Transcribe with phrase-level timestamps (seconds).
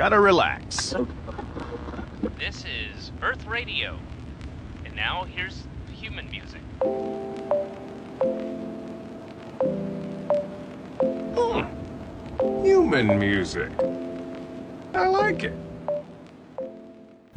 [0.00, 0.94] Gotta relax.
[2.38, 3.96] This is Earth Radio.
[4.86, 6.62] And now here's human music.
[12.64, 13.68] Human music.
[14.94, 15.52] I like it.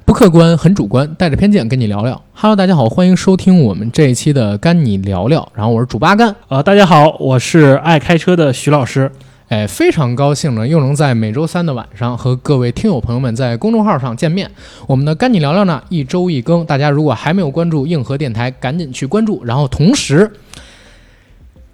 [0.05, 2.23] 不客观，很主观，带着偏见跟你聊聊。
[2.31, 5.51] Hello，大家好，欢迎收听我们这一期的干你聊聊。
[5.53, 9.11] 然后我是主八干，呃，大家好，我是爱开车的徐老师。
[9.49, 14.49] 哎，非常高兴呢，又能在每周三的晚上和各位听友朋友们在公众号上见面。
[14.87, 19.43] 我们的干你聊聊呢，一周一更，大家如果还没有关注硬核电台，赶紧去关注。
[19.43, 20.31] 然后同时，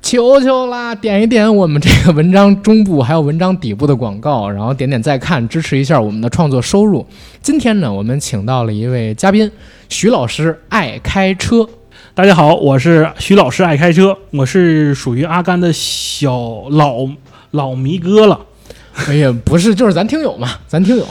[0.02, 7.06] 求求啦，点一点我们这个文章中部还有文章底部的广告，然后点点再看，支持一下我们的创作收入。
[7.42, 9.50] 今天呢，我们请到了一位嘉宾，
[9.88, 11.70] 徐老师爱开车。
[12.16, 17.08] 大家好，我是徐老师，爱开车，我是属于阿甘的小老
[17.52, 18.40] 老迷哥了。
[19.08, 21.06] 哎呀，不是，就是咱听友嘛， 咱听友，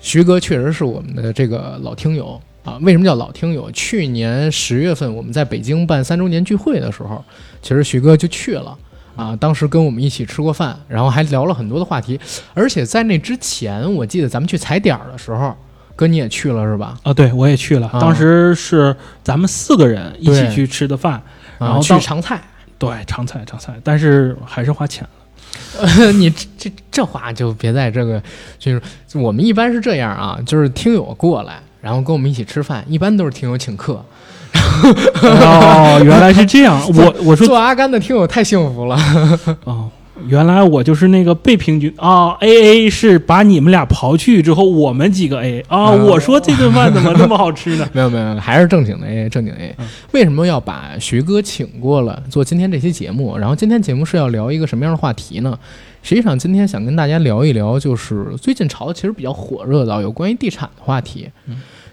[0.00, 2.78] 徐哥确实是我们的这个老听友啊。
[2.82, 3.70] 为什么叫老听友？
[3.70, 7.24] 去年十月份我们在北京办三周年聚会的时候，
[7.62, 8.76] 其实徐哥就去了
[9.16, 9.34] 啊。
[9.36, 12.20] 当时跟我们一起吃过饭，然后还聊了很多的话题。
[12.52, 15.54] 而且在那之前，我记得咱们去踩点儿的时候，
[15.96, 16.98] 哥你也去了是吧？
[17.02, 21.22] 啊，对，我也去了，啊当时是咱们四个人一起去吃的饭，
[21.58, 22.40] 然啊，后去尝菜。
[22.78, 25.10] 对尝菜尝菜，但是还是花钱了。
[26.14, 28.22] 你这这这话就别在这个，
[28.58, 28.82] 就是
[29.14, 34.04] 我们一般是这样啊，就是听友过来，然后跟我们一起吃饭，一般都是听友请客。
[35.22, 38.98] 哦，原来是这样，我我说做阿甘的听友太幸福了。
[39.64, 39.88] 哦，
[40.28, 47.88] 原来我就是那个被平均啊，A A 是把你们俩刨去之后，我们几个 A 啊，啊我说这顿饭怎么 那么好吃呢？
[47.92, 49.86] 没有没有，还是正经的 A，正经 A 嗯。
[50.12, 53.36] 为什么要把徐哥请过来做今天这期节目？
[53.38, 55.58] 然后今天节目是要聊一个什么样的话题呢？
[56.02, 61.28] 实际上今天想跟大家聊一聊，就是最近炒的其实比较火热的有关于地产的话题。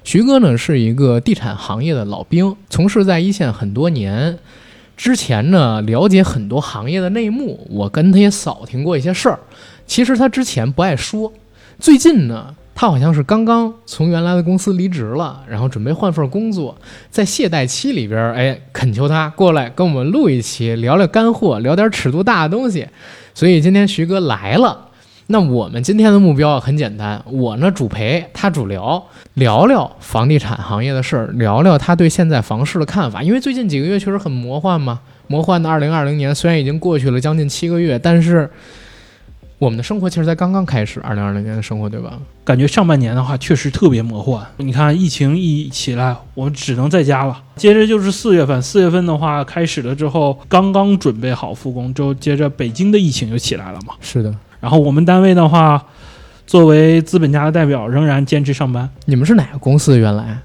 [0.03, 4.37] 徐哥呢是一个地产行业的老兵，从事在一线很多年。
[4.97, 9.39] 之前呢，了解很多行业的内幕，我跟他也扫听过一些事儿。
[9.85, 11.31] 其实他之前不爱说，
[11.79, 16.75] 最近呢，他好像是刚刚从原来的公司离职了，然后准备换份工作，
[17.11, 22.87] 在懈怠期里边，哎，恳求他过来跟我们录一期，聊聊干货，聊点尺度大的东西。
[23.35, 24.86] 所以今天徐哥来了。
[25.29, 33.21] 那我们今天的目标很简单，我呢主陪，他主聊，聊聊房地产行业的事儿，聊聊他对现在房市的看法。
[33.21, 38.49] 因为最近几个月确实很魔幻嘛，魔幻的二零二零年虽然已经过去了将近七个月，但是
[39.57, 42.17] 我们的生活其实才刚刚开始，二零二零年的生活，对吧？
[42.45, 44.41] 感觉上半年的话确实特别魔幻。
[44.55, 47.43] 你看疫情一起来，我们只能在家了。
[47.57, 53.93] 接着就是四月份，四月份的话开始了之后，刚刚准备好复工，之后接着北京的疫情就起来了嘛。
[53.99, 55.85] 是的，然后我们单位的话，
[56.45, 58.89] 作为资本家的代表，仍然坚持上班。
[59.05, 59.97] 你们是哪个公司？
[59.97, 60.39] 原来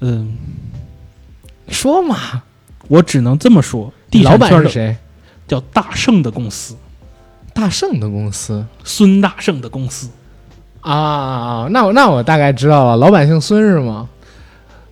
[0.00, 0.36] 嗯，
[1.68, 2.42] 说嘛，
[2.88, 4.96] 我只能这么说，地老板是谁？
[5.48, 6.76] 叫大圣的公司，
[7.54, 10.08] 大圣的公司孙大圣的公司。
[10.80, 14.08] 啊，那我那我大概知道了，老板姓孙是吗？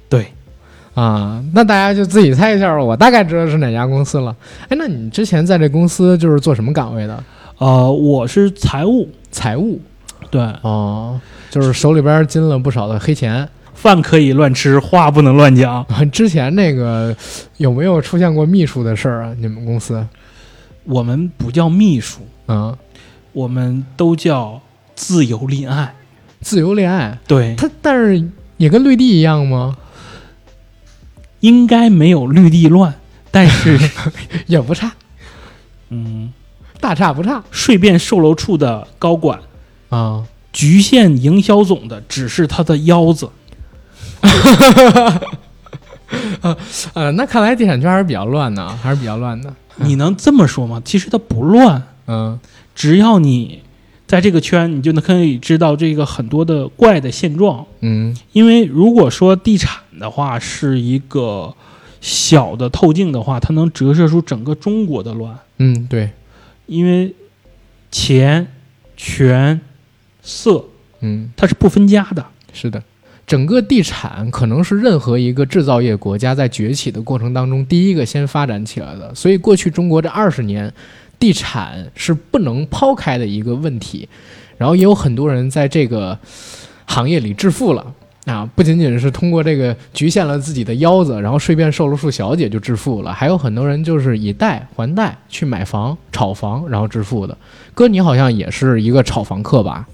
[0.08, 0.32] 对，
[0.94, 4.34] 啊，那大家就自己猜一下吧，我大概知道是哪家公司了。
[4.68, 7.22] 哎，那你之前在这公司就是做什么岗位的？
[7.58, 9.80] 呃，我是财务，财务
[10.30, 11.20] 对，哦，
[11.50, 13.48] 就是手里边进了不少的黑钱。
[13.74, 15.84] 饭可以乱吃，话不能乱讲。
[16.10, 17.14] 之前那个
[17.58, 19.34] 有没有出现过秘书的事儿啊？
[19.38, 20.04] 你们公司？
[20.84, 22.76] 我们不叫秘书，啊，
[23.32, 24.60] 我们都叫
[24.94, 25.94] 自由恋爱。
[26.40, 28.22] 自由恋爱，对，它但是
[28.56, 29.76] 也跟绿地一样吗？
[31.40, 32.94] 应该没有绿地乱，
[33.30, 33.78] 但是，
[34.46, 34.92] 也不差，
[35.90, 36.32] 嗯，
[36.84, 39.40] 大差不差税变售楼处的高管
[39.88, 40.22] 啊。
[40.52, 43.30] 局限营销总的只是他的腰子。
[46.92, 49.52] 呃， 那看来地产圈还是比较乱的，还是比较乱的。
[49.76, 50.82] 你能这么说吗？
[50.84, 52.38] 其实它不乱，嗯
[52.74, 53.62] 只要你
[54.06, 57.64] 在这个圈，你就能可以知道这个很多的怪的现状。
[57.80, 61.54] 嗯因为如果说地产的话是一个
[62.00, 65.36] 小的透镜的话，它能折射出整个中国的乱。
[65.58, 66.10] 嗯，对，
[66.66, 67.14] 因为
[67.90, 68.46] 钱、
[68.96, 69.60] 权、
[70.22, 70.64] 色，
[71.00, 71.30] 嗯。
[71.36, 72.24] 它是不分家的。
[72.52, 72.82] 是的，
[73.26, 80.72] 整个地产可能是任何一个制造业国家在崛起的过程当中第一个先发展起来的，所以过去中国这二十年，
[81.18, 84.08] 地产是不能抛开的一个问题。
[84.56, 86.16] 然后也有很多人在这个
[86.86, 87.94] 行业里致富了。
[88.26, 97.36] 啊，不仅仅是通过这个局限了自己的腰子，然后顺便售楼处小姐就致富了，还有很多人就是以贷还贷去买房、炒房，然后致富的。
[97.74, 99.86] 哥，你好像也是一个炒房客吧？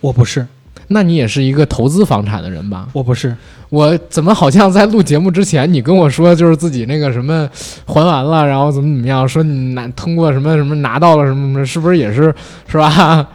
[0.00, 0.46] 我不是，
[0.88, 2.88] 那你也是一个投资房产的人吧？
[2.94, 3.36] 我不是，
[3.68, 7.46] 我怎么好像在录节目之前，你跟我说就是自己那个什么
[7.84, 12.34] 还完了，然后怎么怎么样，说你拿通过什么什么拿到了什么什么，是不是也是
[12.66, 13.28] 是吧？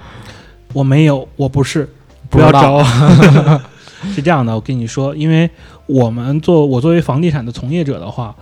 [0.74, 1.88] 我没有，我不是，
[2.28, 2.84] 不要找我。
[4.13, 5.50] 是这样的，我跟你说，因为
[5.86, 8.36] 我们做我作为房地产的从业者的话，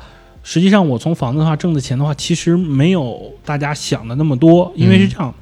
[0.44, 5.34] 实际上我从房子的话挣的钱的话，其实没有大家想的那么多，因为是这样，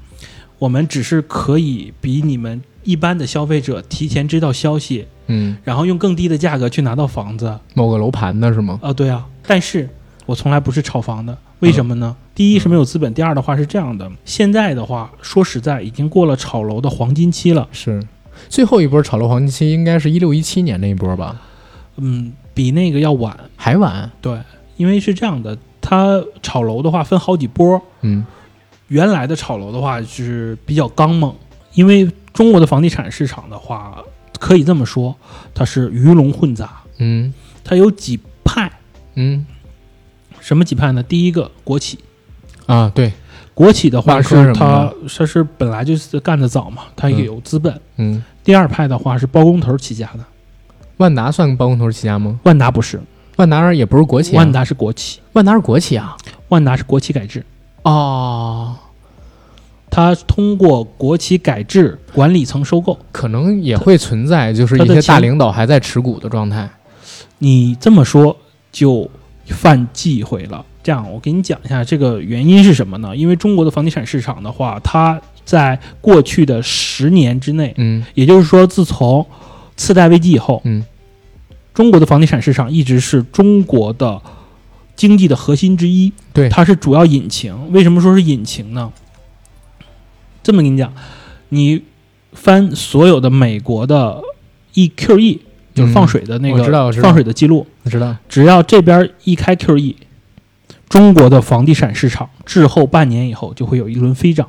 [0.60, 7.60] 我们只是可以比你们一般的消费者提前知道消息，嗯，然后用更低的价格去拿到房子。
[7.74, 8.80] 某个楼盘的是吗？
[8.82, 9.88] 啊，对啊，但是
[10.26, 12.16] 我从来不是炒房的，为什么呢？
[12.34, 18.02] 第一是没有资本，第二的话是这样的，现在的话说实在已经过了炒楼的黄金期了，是，
[18.50, 21.42] 最后一波炒楼黄金期应该是一六一七年那一波吧？
[21.98, 23.38] 嗯，比那个要晚。
[23.56, 24.12] 还晚？
[24.22, 24.40] 对，
[24.78, 28.26] 因为是这样的，它炒楼的话分好几波，嗯
[28.88, 31.36] 原来的炒楼的话是比较刚猛，
[31.74, 34.02] 因为中国的房地产市场的话，
[34.40, 35.16] 可以这么说，
[35.54, 38.72] 它是鱼龙混杂，嗯它有几派，
[39.16, 39.46] 嗯
[40.40, 41.04] 什么几派呢？
[41.04, 42.00] 第一个国企。
[42.66, 43.12] 啊，对，
[43.58, 47.82] 国企的话是它的，它是本来就是干得早嘛，它也有资本。
[47.96, 50.20] 嗯，第二派的话是包工头起家的，
[50.98, 52.40] 万达算包工头起家吗？
[52.44, 53.02] 万达不是，
[53.38, 56.16] 万达也不是国企、啊，万达是国企，万达是国企啊。
[56.50, 57.44] 万达是国企改制，
[57.82, 58.76] 哦，
[59.90, 62.96] 它通过国企改制管理层收购。
[63.12, 66.70] 可能也会存在，就是一些大领导还在持股的状态。
[67.40, 68.38] 你这么说
[68.72, 69.10] 就
[69.48, 70.64] 犯忌讳了。
[70.88, 73.14] 这样，我给你讲一下这个原因是什么呢？
[73.14, 79.28] 因为中国的房地产市场的话，它在过去的十年之内，嗯也就是说，自从
[79.76, 80.86] 次贷危机以后，嗯
[81.74, 84.22] 中国的房地产市场一直是中国的
[84.96, 87.74] 经济的核心之一，对它是主要引擎。
[87.74, 88.90] 为什么说是引擎呢？
[90.42, 90.94] 这么跟你讲，
[91.50, 91.84] 你
[92.32, 94.22] 翻所有的美国的
[94.74, 95.40] EQE，
[95.76, 96.64] 就是放水的那个
[97.02, 98.16] 放水的记录，我知道。
[98.30, 99.96] 只要这边一开 QE，
[100.90, 104.48] 中国的房地产市场滞后半年以后就会有一轮飞涨。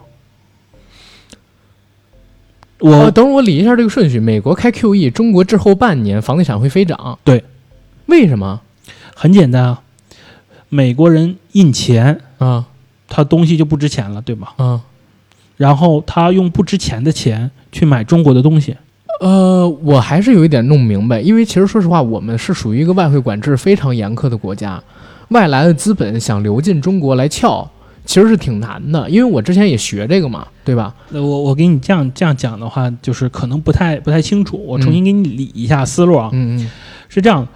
[2.80, 4.20] 我、呃，等会儿我理一下这个顺序。
[4.20, 7.18] 美国开 QE，中国滞后半年，房地产会飞涨。
[7.24, 7.42] 对，
[8.06, 8.60] 为什么
[9.16, 9.82] 很简单啊，
[10.68, 12.66] 美国人印钱，啊
[13.08, 14.54] 他东西就不值钱了，对吧？
[14.58, 14.82] 啊？
[15.56, 18.76] 然后他用不值钱的钱去买中国的东西，
[19.20, 24.80] 呃，我还是有一点弄不明白，因为其实说实话，我们是属于一个外汇管制非常严苛的国家，
[25.28, 27.68] 外来的资本想流进中国来撬，
[28.04, 29.08] 其实是挺难的。
[29.10, 30.94] 因为我之前也学这个嘛，对吧？
[31.10, 36.30] 那我我给你这样这样讲的话，就是可能不太不太清楚，我重新给你理一下思路啊。
[36.32, 36.70] 嗯嗯
[37.08, 37.46] 是这样，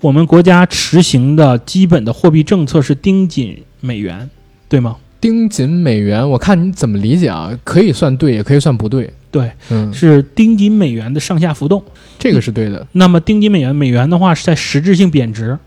[0.00, 4.28] 我们国家实行的基本的货币政策是盯紧美元，
[4.68, 4.96] 对吗？
[5.20, 7.58] 盯紧美元，我看你怎么理解啊？
[7.64, 9.10] 可以算对，也可以算不对。
[9.30, 11.82] 对，嗯，是盯紧美元的上下浮动。
[12.18, 12.86] 这个是对的。
[12.92, 15.58] 那么盯紧美元，美元的话是在实质性贬值。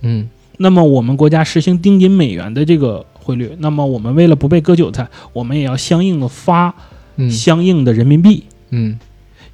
[0.00, 6.72] 嗯那么我们国家实行盯紧美元的这个汇率，那么我们为了不被割韭菜，我们也要相应的发
[7.16, 8.44] 嗯相应的人民币。
[8.70, 8.98] 嗯，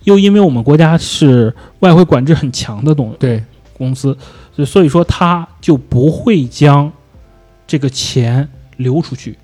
[0.04, 3.42] 又因为我们国家是外汇管制很强的东对，
[3.76, 4.16] 公司，
[4.54, 6.90] 所以所以说它就不会将
[7.66, 9.36] 这个钱流出去，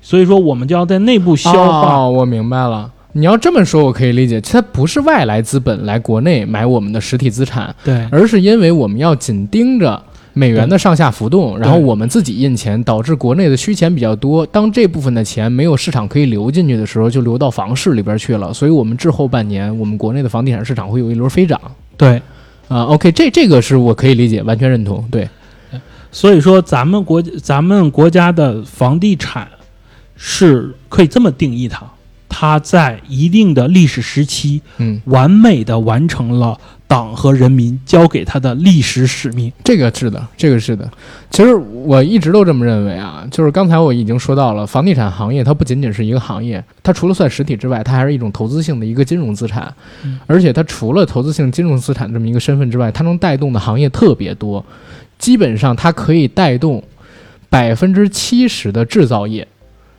[0.00, 1.94] 所以说我们就要在内部消化。
[1.96, 2.92] 哦，我明白了。
[3.12, 10.04] 你要这么说，我可以理解，它不是外来资本来国内买我们的实体资产，对而是因为我们要紧盯着
[10.38, 14.44] 美元的上下浮动，然后我们自己印钱，导致国内的虚钱比较多。
[14.44, 18.52] 当这部分的钱没有市场可以流进去的时候，就流到房市里边去了。
[18.52, 21.58] 所以，我们滞后半年，我们国内的房地产市场会有一轮飞涨。
[21.96, 22.20] 对，
[22.68, 25.02] 啊、o k 这这个是我可以理解，完全认同。
[25.10, 25.26] 对，
[26.12, 29.48] 所以说咱们国咱们国家的房地产
[30.16, 31.86] 是可以这么定义它，
[32.28, 39.52] 它在一定的历史时期嗯，完美的完成了党和人民交给他的历史使命。
[39.64, 40.88] 这个是的，这个是的。
[41.30, 49.72] 其实我一直都这么认为啊，就是刚才我已经说到了，房地产行业它不仅仅是一个行业，它除了算实体之外，它还是一种投资性的一个金融资产，
[50.04, 54.64] 嗯而且它除了投资性金融资产这么一个身份之外，它能带动的行业特别多，
[55.18, 56.82] 基本上它可以带动
[57.50, 59.46] 百分之七十的制造业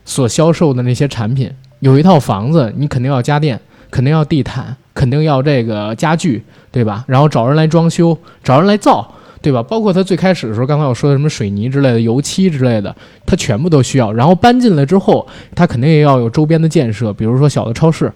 [0.05, 1.51] 所销售的那些产品。
[1.79, 3.59] 有一套房子，你肯定要家电，
[3.91, 7.03] 肯定要地毯，肯定要这个家具，对吧？
[7.07, 9.13] 然后找人来装修，找人来造。
[9.39, 9.61] 对吧？
[9.61, 14.11] 包括他最开始的时候，刚才我说的什么水泥之类的、油漆之类的，它全部都需要。
[14.11, 15.25] 然后搬进来之后，
[15.55, 18.11] 它肯定也要有周边的建设，比如说小的超市，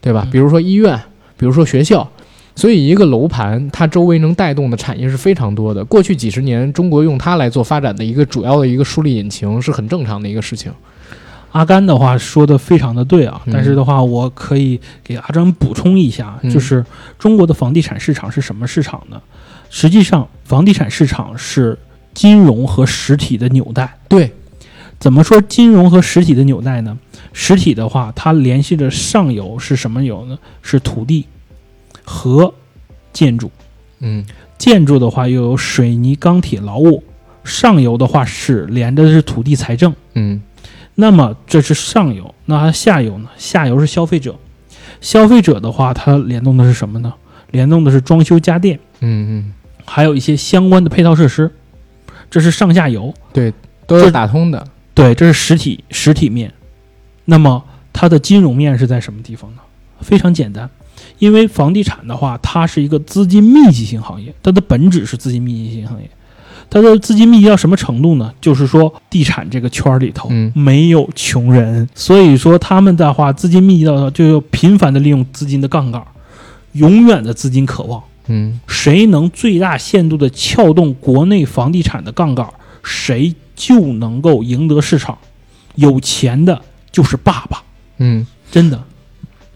[0.00, 0.22] 对吧？
[0.26, 0.96] 嗯比如说医院，
[1.38, 2.06] 比如说学校。
[2.54, 5.82] 所以一个楼盘，它周围能带动的产业是非常多的。
[5.84, 10.70] 过去几十年，中国用它来做发展的一个主要的一个树立引擎，是很正常的一个事情。
[11.52, 16.84] 阿甘的话说的非常的对啊，嗯但是的话，我可以给阿张补充一下，嗯就是
[17.18, 19.20] 中国的房地产市场是什么市场呢？
[19.70, 21.78] 实际上，房地产市场是
[22.14, 23.98] 金融和实体的纽带。
[24.08, 24.32] 对，
[24.98, 26.98] 怎么说金融和实体的纽带呢？
[27.32, 30.38] 实体的话，它联系着上游是什么游呢？
[30.62, 31.26] 是土地
[32.04, 32.52] 和
[33.12, 33.50] 建筑。
[34.00, 34.24] 嗯
[34.56, 37.02] 建筑的话又有水泥、钢铁、劳务。
[37.44, 39.94] 上游的话是连着的是土地财政。
[40.14, 40.40] 嗯
[41.00, 43.28] 那么这是上游，那它下游呢？
[43.36, 44.34] 下游是消费者，
[45.00, 47.14] 消费者的话，它联动的是什么呢？
[47.52, 51.48] 联动的是装修家电，嗯嗯还有一些相关的配套设施，
[52.28, 53.14] 这是上下游。
[53.32, 53.54] 对，
[53.86, 54.66] 都是打通的。
[54.92, 56.52] 对，这是实体实体面。
[57.26, 57.62] 那么
[57.92, 59.60] 它的金融面是在什么地方呢？
[60.00, 60.68] 非常简单，
[61.20, 66.10] 因为房地产的话，它是一个资金密集型行业，它的本质是资金密集型行业。
[66.70, 68.32] 它的资金密集到什么程度呢？
[68.40, 76.02] 就是说，地产这个圈儿里头嗯没有穷人，所以说他们的话资金密集到就要频繁的利用资金的杠杆，
[76.72, 78.02] 永远的资金渴望。
[78.26, 82.46] 嗯谁能最大限度的撬动国内房地产的杠杆，
[82.82, 85.16] 谁就能够赢得市场。
[85.76, 86.60] 有钱的
[86.92, 87.62] 就是爸爸，
[87.98, 88.26] 嗯。
[88.50, 88.82] 真的。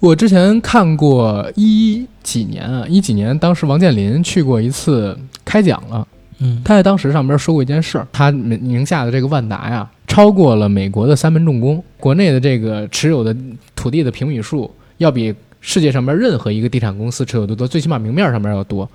[0.00, 6.06] 我之前看过一几年啊，一几年，当时王健林去过一次开讲了。
[6.42, 13.34] 嗯他在当时上边说过一件事儿，他名名下的这个万达呀，超过了美国的三门重工，国内的这个持有的
[13.76, 18.88] 土地的平米数要比世界上边任何一个地产公司持有的多，最起码明面上边要多。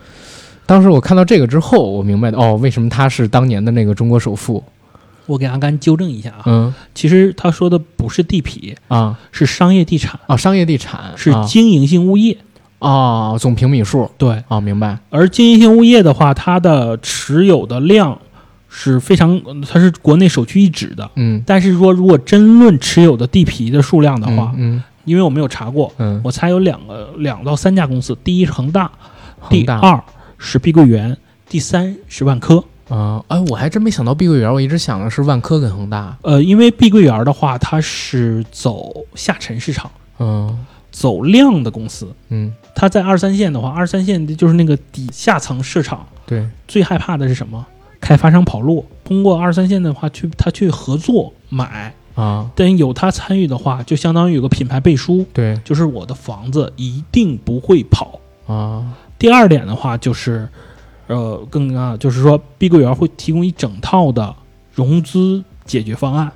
[0.65, 4.61] 当时我看到这个之后，我明白的哦，为什么他是当年的那个中国首富？
[5.25, 12.37] 我给阿甘纠正一下啊，嗯其实他说的不是地痞，啊是商业地产，啊，商业地产是啊经营性物业。
[12.79, 14.97] 啊，总平米数对，啊，明白？
[15.09, 18.19] 而经营性物业的话，它的持有的量
[18.69, 21.09] 是非常，它是国内首屈一指的。
[21.15, 28.91] 嗯但是说，如果真论持有的地皮的数量的话，嗯因为我没有查过，嗯，我猜有两个两到三家公司，第一是恒大，
[29.49, 30.03] 第恒大二
[30.37, 31.15] 是碧桂园，
[31.47, 32.63] 第三是万科。
[32.89, 36.17] 啊，哎，我还真没想到碧桂园，我一直想的是万科跟恒大。
[36.21, 40.65] 呃，因为碧桂园的话，它是走下沉市场、嗯
[40.99, 42.11] 走量的公司。
[42.29, 47.63] 嗯，它在二三线的话，二三线就是那个底下层市场，对，最害怕的是什么？
[48.01, 48.83] 开发商跑路。
[49.03, 58.19] 通过二三线的话，去他去合作买，啊，但有他参与的话，就相当于有个品牌背书，对就是我的房子一定不会跑。
[58.47, 60.49] 啊，第二点的话就是，
[61.05, 64.35] 呃，更啊，就是说碧桂园会提供一整套的
[64.73, 66.31] 融资解决方案。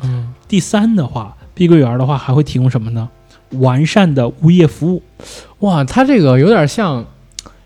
[0.00, 3.08] 嗯第三的话，碧桂园的话还会提供什么呢？
[3.60, 5.02] 完善的物业服务。
[5.60, 7.04] 哇，它这个有点像，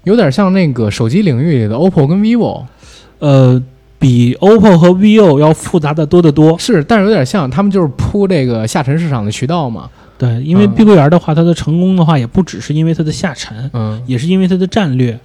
[0.05, 2.65] 有点像那个手机领域里的 OPPO 跟 vivo，
[3.19, 3.63] 呃，
[3.99, 6.57] 比 OPPO 和 vivo 要复杂的多得多。
[6.59, 9.91] 是，但是有点像，他们就是铺这个下沉市场的渠道嘛。
[10.17, 15.19] 对，因为嗯碧桂园的话，它的成功的话，也不只是因为它的下沉，嗯也是因为它的战略，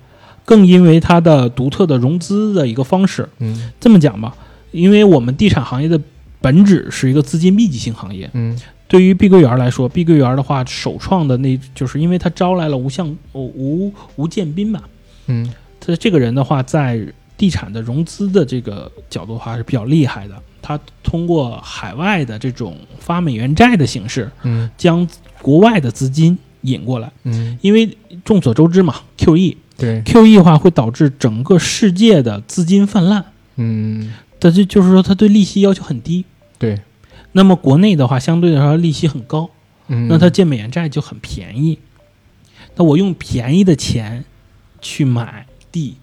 [0.45, 3.27] 更因为它的独特的融资的一个方式。
[3.39, 4.35] 嗯这么讲吧，
[4.71, 5.99] 因为我们地产行业的
[6.41, 8.29] 本质是一个资金密集型行业。
[8.33, 8.55] 嗯
[8.93, 14.83] 对于碧桂园来说，碧桂园的话，首创的那就是因为他招来了吴向哦吴吴建斌吧，
[15.25, 15.51] 嗯。
[15.79, 17.03] 他这个人的话，在
[17.35, 20.35] 地产的融资的这个角度的话是比较厉害的。
[20.61, 24.69] 他通过海外的这种发美元债的形式，嗯。
[24.77, 25.07] 将
[25.41, 27.11] 国外的资金引过来。
[27.23, 33.23] 嗯，因为众所周知嘛，QE 对，QE 的话会导致整个世界的资金泛滥，
[33.55, 34.13] 嗯。
[34.39, 36.23] 它这就是说他对利息要求很低。
[36.59, 36.79] 对，
[37.33, 39.49] 那么国内的话，相对来说利息很高，
[39.87, 41.77] 嗯，那它借美元债就很便宜。
[42.75, 44.23] 那我用便宜的钱
[44.81, 45.97] 去买地，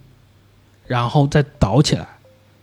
[0.87, 2.07] 然后再倒起来，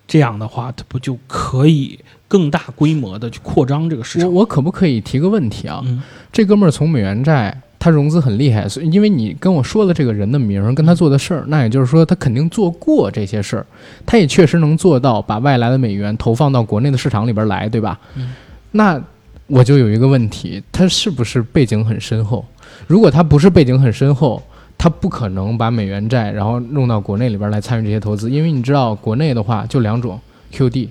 [0.07, 4.27] 这样的话，它不就可以更大规模的去扩张这个市场？
[4.29, 5.81] 我我可不可以提个问题啊？
[5.86, 13.65] 嗯这哥们儿从美元债，他融资很厉害，所以因为你跟我说了这个人的名儿跟他做的事儿，那也就是说他肯定做过这些事儿，
[14.05, 18.00] 他也确实能做到把外来的美元投放到国内的市场里边来，对吧？
[18.15, 18.33] 嗯
[18.71, 19.01] 那
[19.47, 22.45] 我就有一个问题，他是不是背景很深厚？
[22.86, 24.41] 如果他不是背景很深厚，
[24.77, 30.19] 他不可能把美元债然后弄到国内里边来参与这些投资，因为你知道国内的话就两种
[30.53, 30.89] QD、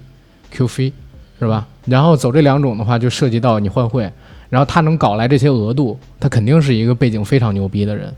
[0.52, 0.92] QF，
[1.38, 1.66] 是吧？
[1.85, 4.11] 然后走这两种的话，就涉及到你换汇，
[4.49, 8.12] 然后他能搞来这些额度，他肯定是一个背景非常牛逼的人。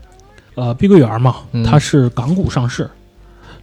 [0.55, 2.89] 呃，碧桂园嘛嗯，它是港股上市，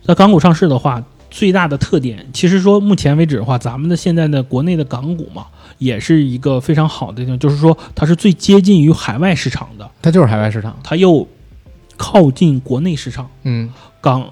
[0.03, 5.47] 在港股上市的话，最大的特点，其实说目前为止的话，咱们的现在的国内的港股嘛，
[5.79, 10.79] 也是一个非常好的地方，就是说它是最接近于海外市场的，它就是海外市场。
[10.83, 11.27] 它又
[11.97, 13.29] 靠近国内市场。
[13.43, 13.73] 嗯。
[14.01, 14.29] 港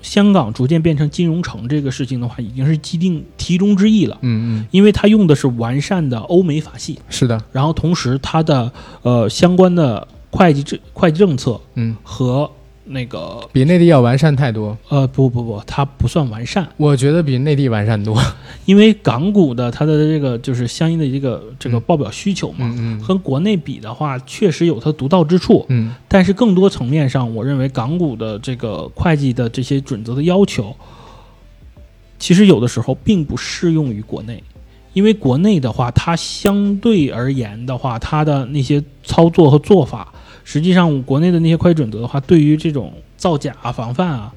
[0.00, 12.50] 香港逐渐变成金融城这个事情的话，已经是既定题中之意了，嗯嗯，因为它用的是完善的欧美法系，是的，然后同时它的呃相关的会计政会计政策嗯，和
[12.88, 18.20] 那个比内地要完善太多，呃不不不，它不算完善，我觉得比内地完善多。
[18.66, 21.80] 因为港股的它的这个就是相应的这个这个嗯。
[21.86, 23.00] 报表需求嘛，嗯嗯。
[23.00, 25.94] 和国内比的话，确实有它独到之处，嗯。
[26.08, 30.74] 但是更多层面上，我认为港股的这个会计的这些准则的要求，
[32.18, 34.42] 其实有的时候并不适用于国内，
[34.92, 40.12] 因为国内的话，它相对而言的话，它的那些操作和做法，
[40.50, 44.32] 实际上国内的那些会计准则的话，对于这种造假啊、防范啊，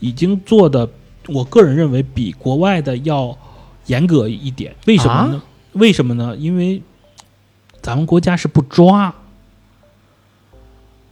[0.00, 0.88] 已经做的，
[1.28, 3.36] 我个人认为比国外的要
[3.84, 4.74] 严格一点。
[4.86, 5.42] 为什么呢？
[5.72, 6.34] 为什么呢？
[6.38, 6.80] 因为
[7.82, 9.14] 咱们国家是不抓。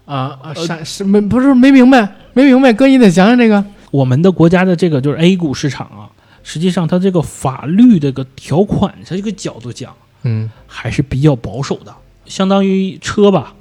[0.07, 3.63] 啊啊，啥是没不是没明白，没明白，哥你得讲讲这个。
[3.91, 6.09] 我们的国家的这个就是 A 股市场啊，
[6.43, 11.95] 实际上它这个法律这个条款，它这个角度讲嗯还是比较保守的。
[12.25, 13.55] 相当于车吧，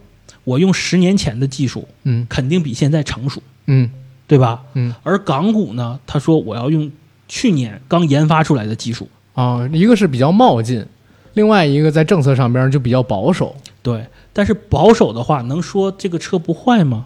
[0.44, 3.90] 我用十年前的技术，嗯肯定比现在成熟，嗯
[4.28, 4.62] 对吧？
[4.74, 6.92] 嗯，而港股呢，他说我要用
[7.28, 10.86] 去年刚研发出来的技术，哦，一个是比较冒进，
[11.34, 13.56] 另外一个在政策上边就比较保守。
[13.82, 14.06] 对。
[14.32, 17.06] 但是保守的话，能说这个车不坏吗？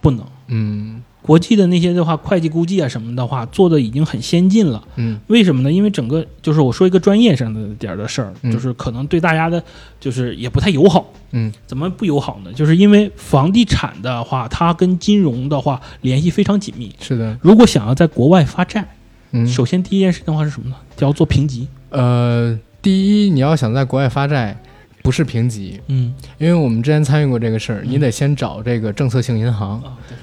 [0.00, 0.26] 不能。
[0.48, 4.84] 嗯国际的那些的话，会计估计啊什么的话，做的已经很先进了。
[4.96, 5.72] 嗯为什么呢？
[5.72, 9.62] 因为整个就是我说一个专业上的点儿的事儿，嗯就是可能对大家的，
[9.98, 11.10] 就是也不太友好。
[11.32, 12.52] 嗯怎么不友好呢？
[12.52, 16.94] 就是因为房地产的话，它跟金融的话联系非常紧密。
[17.00, 18.86] 是的，如果想要在国外发债，
[19.32, 20.76] 嗯首先第一件事的话是什么呢？
[20.94, 21.66] 就要做评级。
[21.88, 24.60] 呃，第一你要想在国外发债，
[25.04, 29.82] 不是评级，嗯因为我们之前参与过这个事儿，嗯你得先找这个政策性银行，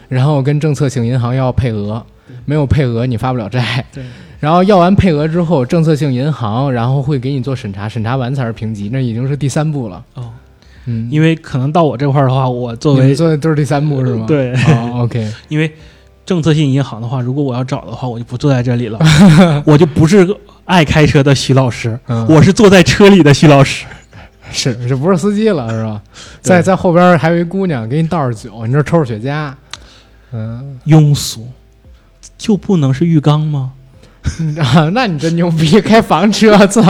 [0.09, 2.03] 然后跟政策性银行要配额，
[2.45, 3.85] 没有配额你发不了债。
[3.93, 4.03] 对，
[4.39, 10.03] 然后要完配额之后，政策性银行然后会给你做审查，审查完才是评级，那已经是第三步了。
[10.15, 10.31] 哦，
[10.87, 14.25] 嗯，因为可能到我这块儿的话，我作为你们做的都是第三步是吗？。
[14.25, 15.71] 对，哦，OK，因为
[16.25, 18.97] 政策性银行的话，如果我要找的话，我就不坐在这里了，
[19.63, 20.27] 我就不是
[20.65, 23.85] 爱开车的徐老师，嗯，我是坐在车里的徐老师。
[24.51, 26.01] 是这不是司机了是吧？
[26.41, 29.53] 在在后边还有一姑娘给你倒着酒，你这抽着雪茄，
[30.31, 31.47] 嗯庸俗，
[32.37, 33.73] 就不能是浴缸吗？
[34.61, 36.81] 啊，那你真牛逼，开房车，操！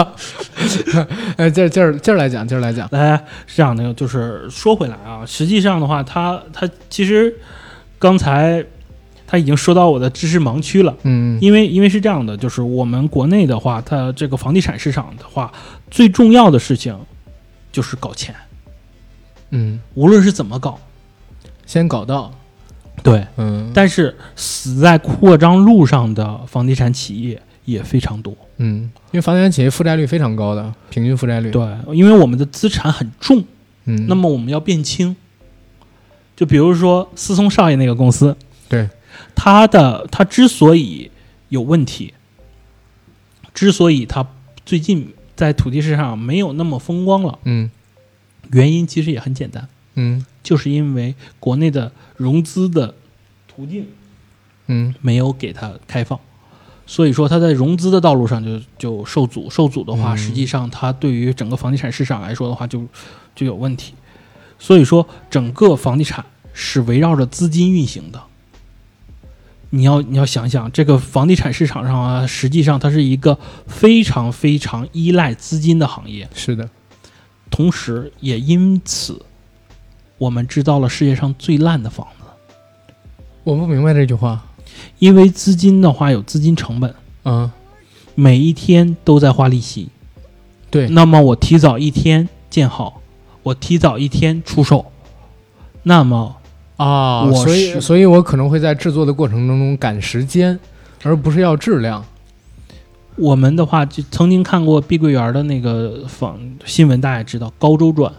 [1.37, 3.15] 呃，接着接着接着来讲，接着来讲，来，
[3.47, 7.33] 是这样的，就是说回来啊，实际上的话，他他其实
[7.97, 8.61] 刚才
[9.25, 15.49] 他已经说到我的知识盲区了，嗯因为因为是这样的，就是我们国内的话，它这个房地产市场的话，
[15.89, 16.93] 最重要的事情
[17.71, 18.35] 就是搞钱，
[19.51, 20.79] 嗯，无论是怎么搞，
[21.65, 22.33] 先搞到，
[23.01, 28.35] 对，嗯，但是死在扩张路上的房地产企业也非常多。
[28.57, 31.61] 嗯，因为房地产企业负债率非常高的，平均负债率，，对，
[31.93, 33.43] 因为我们的资产很重，
[33.85, 35.15] 嗯，那么我们要变轻。
[36.35, 38.35] 就比如说思聪少爷那个公司，
[38.67, 38.89] 对，
[39.35, 41.11] 他的他之所以
[41.49, 42.13] 有问题，
[43.53, 44.27] 之所以他
[44.65, 47.71] 最近在土地市场没有那么风光了，嗯
[48.51, 52.93] 原因其实也很简单，嗯就是因为国内的融资的
[53.47, 53.87] 途径
[54.67, 56.19] 嗯没有给它开放，
[56.85, 59.49] 所以说它在融资的道路上就就受阻。
[59.49, 62.85] 受阻的话，嗯实际上它对于整个房地产市场来说的话就
[63.33, 63.95] 就有问题。
[64.59, 66.23] 所以说，整个房地产
[66.53, 68.21] 是围绕着资金运行的。
[69.71, 76.69] 你要你要想想，这个房地产市场上啊，实际上它是一个非常非常依赖资金的行业，是的，
[77.49, 79.25] 同时也因此，
[80.17, 82.25] 我们制造了世界上最烂的房子。
[83.43, 84.45] 我不明白这句话，
[84.99, 87.49] 因为资金的话有资金成本，嗯，
[88.13, 89.87] 每一天都在花利息。
[90.69, 93.01] 对，那么我提早一天建好，
[93.43, 94.91] 我提早一天出售，
[95.83, 96.35] 那么
[96.81, 100.59] 啊，我所以所以我可能会在制作的过程当中赶时间，
[101.03, 102.03] 而不是要质量，
[103.15, 108.11] 我们的话就曾经看过碧桂园的那个访新闻，大家也知道高周转，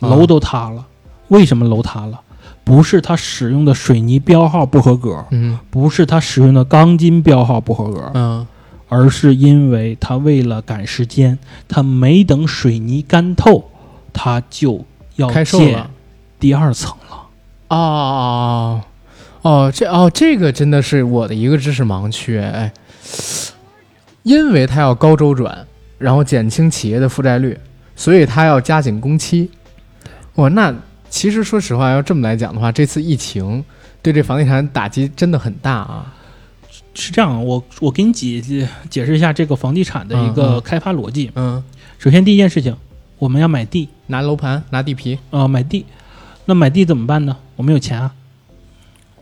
[0.00, 0.86] 啊楼都塌了。
[1.28, 2.20] 为什么楼塌了？
[2.64, 8.46] 不是它使用的水泥标号不合格，嗯不是它使用的钢筋标号不合格，嗯
[8.88, 13.64] 而是因为他为了赶时间，他没等水泥干透，
[14.12, 14.84] 他就
[15.16, 15.90] 要开售建了。
[16.40, 17.25] 第二层了。
[17.68, 18.80] 哦
[19.42, 22.72] 哦，这哦这个真的是我的一个知识盲区，哎，
[24.22, 25.66] 因为它要高周转，
[25.98, 27.58] 然后减轻企业的负债率，
[27.94, 29.50] 所以它要加紧工期。
[30.34, 30.74] 哇，那
[31.08, 33.64] 其实说实话，要这么来讲的话，这次疫情
[34.02, 36.12] 对这房地产打击真的很大啊。
[36.94, 38.40] 是这样，我我给你解
[38.88, 41.30] 解释一下这个房地产的一嗯个嗯开发逻辑。
[41.34, 41.62] 嗯，
[41.98, 42.76] 首先第一件事情，
[43.18, 45.84] 我们要买地，拿楼盘，拿地皮，呃，买地。
[46.46, 47.36] 那买地怎么办呢？
[47.56, 48.14] 我没有钱啊，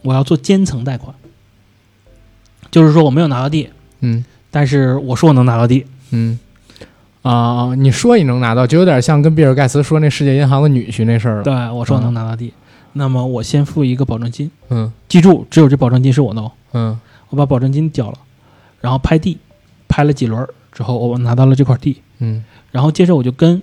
[0.02, 1.14] 我要做间层贷款，
[2.70, 5.86] 就是说我没有拿到地，嗯但是我说我能拿到地。
[6.10, 6.38] 嗯。
[7.22, 11.42] 啊、你说你能拿到，就有点像跟比尔盖茨说那世界银行的女婿那事儿了。
[11.42, 12.52] 对，我说我能拿到地，
[12.92, 16.52] 那么我先付一个保证金，嗯记住，只有这保证金是我的哦。
[16.74, 18.18] 嗯我把保证金交了，
[18.82, 19.38] 然后拍地，
[19.88, 23.62] 拍了几轮儿之后，我拿到了这块地，嗯然后接着我就跟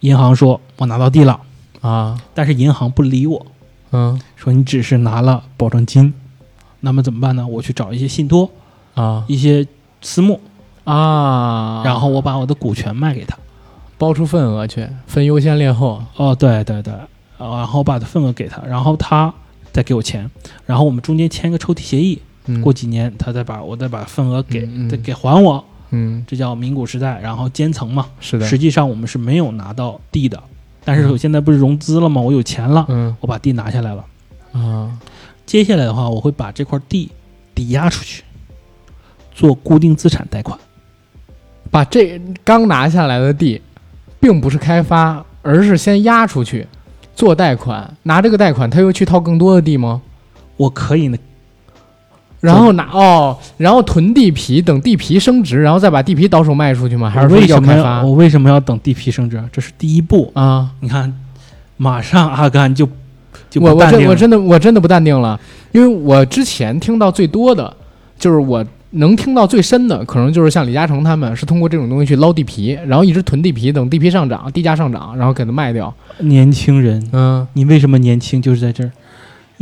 [0.00, 1.40] 银行说，我拿到地了，
[1.88, 2.20] 啊。
[2.34, 3.46] 但是银行不理我，
[3.92, 4.20] 嗯。
[4.36, 6.12] 说你只是拿了保证金，
[6.80, 7.46] 那么怎么办呢？
[7.46, 8.50] 我去找一些信托、
[8.94, 9.24] 啊。
[9.28, 9.66] 一些
[10.02, 10.40] 私募，
[10.84, 13.38] 啊，然后我把我的股权卖给他。
[13.96, 16.02] 包出份额去，分优先劣后。
[16.16, 16.92] 哦，对对对，
[17.38, 19.32] 呃然后把份额给他，然后他
[19.72, 20.28] 再给我钱，
[20.66, 22.60] 然后我们中间签个抽屉协议，嗯。
[22.60, 28.06] 过几年他再把我再把份额给、再给还我，嗯，这叫名股时代，然后间层嘛。
[28.20, 30.42] 是的，实际上我们是没有拿到地的，
[30.84, 32.20] 但是我现在不是融资了吗？
[32.20, 34.04] 我有钱了，嗯我把地拿下来了。
[34.52, 34.98] 啊
[35.46, 37.10] 接下来的话，我会把这块地
[37.54, 38.22] 抵押出去，
[39.34, 40.58] 做固定资产贷款。
[41.70, 43.60] 把这刚拿下来的地，
[44.20, 46.66] 并不是开发，而是先押出去
[47.14, 50.00] 做贷款，拿这个贷款，他又去套更多的地吗？
[50.56, 51.18] 我可以呢，
[52.44, 57.08] 然后拿哦，然后囤地皮，等地皮升值，然后再把地皮倒手卖出去吗？
[57.08, 59.42] 还是说要要开发我为什么要等地皮升值？
[59.50, 60.30] 这是第一步。
[60.34, 60.70] 啊？
[60.80, 61.12] 你看，
[61.76, 62.86] 马上阿甘就
[63.48, 64.04] 就我我真。
[64.06, 65.40] 我真的我真的不淡定了，
[65.72, 67.74] 因为我之前听到最多的
[68.18, 75.92] 就是我能听到最深的，可能就是像李嘉诚他们是通过这种东西去捞地皮，然后一直囤地皮，等地皮上涨，地价上涨，然后给它卖掉。
[76.18, 78.40] 年轻人，嗯，你为什么年轻？
[78.40, 78.92] 就是在这儿，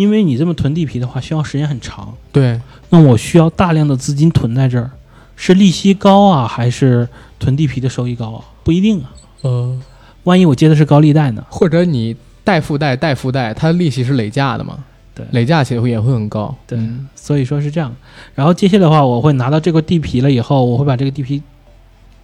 [0.02, 2.12] 因为你这么囤地皮的话，需要时间很长。
[2.32, 2.60] 对，
[2.90, 4.90] 那我需要大量的资金囤在这儿，
[5.36, 8.44] 是利息高啊，还是囤地皮的收益高啊？
[8.64, 9.12] 不一定啊。
[9.42, 9.80] 呃，
[10.24, 11.44] 万一我接的是高利贷呢？
[11.48, 14.84] 或者你贷附贷贷附贷，它利息是累加的嘛？
[15.14, 16.54] 对累加起来会也会很高。
[16.66, 17.94] 对嗯所以说是这样。
[18.34, 21.42] 然后接下来的话，我会拿到这块地皮了以后，我会把这个地皮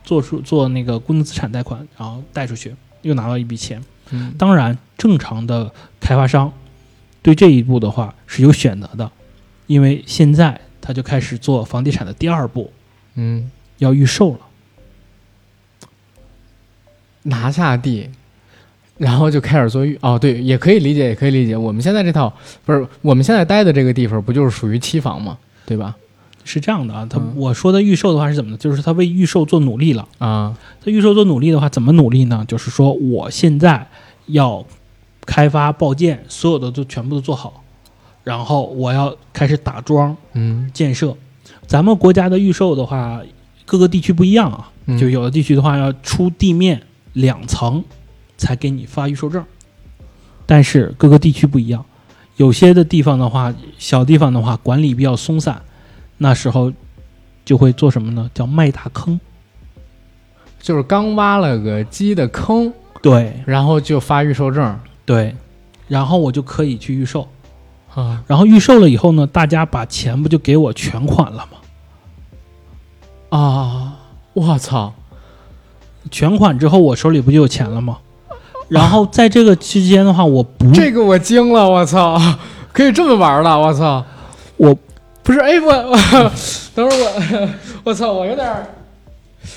[0.05, 3.81] 做出做那个固定资产贷款，然后贷出去，又拿到一笔钱。
[4.11, 6.51] 嗯当然，正常的开发商
[7.29, 9.11] 对这一步的话是有选择的，
[9.67, 12.73] 因为现在他就开始做房地产的第二步，
[13.17, 14.38] 嗯，要预售了。
[17.25, 18.09] 拿下地，
[18.97, 21.55] 然后就开始做预哦，对，也可以理解，也可以理解。
[21.55, 22.33] 我们现在这套
[22.64, 25.37] 不是我们现在待的这个地方，不就是属于期房吗，
[25.67, 25.95] 对吧？
[26.45, 28.57] 是这样的啊，他、嗯我说的预售的话是怎么呢？
[28.57, 30.09] 就是他为预售做努力了。
[30.17, 32.43] 啊，他预售做努力的话，怎么努力呢？
[32.49, 33.87] 就是说我现在
[34.29, 34.64] 要
[35.29, 37.62] 开发报建，所有的都全部都做好，
[38.25, 41.14] 然后我要开始打桩嗯，建设。
[41.67, 43.21] 咱们国家的预售的话，
[43.67, 44.97] 各个地区不一样啊，嗯。
[44.97, 46.81] 就有的地区的话要出地面
[47.12, 47.85] 两层
[48.38, 49.45] 才给你发预售证，
[50.47, 51.85] 但是各个地区不一样，
[52.37, 55.61] 有些的地方的话，小地方的话管理比较松散，
[56.17, 56.73] 那时候
[57.45, 58.31] 就会做什么呢？
[58.33, 59.21] 叫卖大坑。
[60.59, 63.43] 就是刚挖了个鸡的坑，对。
[63.45, 65.35] 然后就发预售证对，
[65.87, 67.27] 然后我就可以去预售，
[67.94, 71.49] 啊，然后预售了以后呢，大家把钱不就给我全款了
[73.31, 73.38] 吗？
[73.38, 73.97] 啊，
[74.35, 74.92] 我操，
[76.11, 77.97] 全款之后我手里不就有钱了吗？
[78.68, 82.21] 然后在这个期间的话，我不这个我惊了，我操，
[82.71, 84.05] 可以这么玩了，我操，
[84.59, 84.77] 我
[85.23, 85.97] 不是，哎，我我
[86.77, 87.49] 等会儿我
[87.85, 88.66] 我操，我有点儿。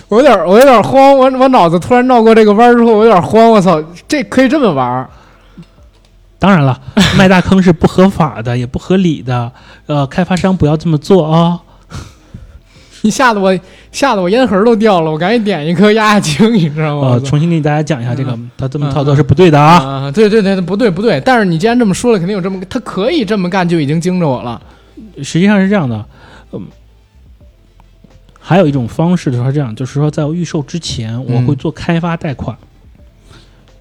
[0.08, 5.10] 我有点儿，我有点慌，我我脑子突然绕过这个弯儿之后，我有点慌，我操，这可以这么玩儿
[6.42, 6.82] 当然了，
[7.16, 9.52] 卖大坑是不合法的，也不合理的。
[9.86, 11.62] 呃，开发商不要这么做啊、
[13.04, 13.56] 你吓得我
[13.92, 17.10] 吓得我烟盒都掉了，我赶紧点一颗压压惊，你知道吗？
[17.10, 19.76] 呃，重新给大家讲一下这个，他这么嗯操作是不对的啊。
[19.84, 24.60] 啊，对对对，不对不对，但是你既然这么说了，肯定有这么，他可以这么干，就已经惊着我了。
[25.22, 26.04] 实际上是这样的，
[26.54, 26.66] 嗯，
[28.40, 32.58] 还有一种方式就是这样，就是说在预售之前，我嗯会做开发贷款。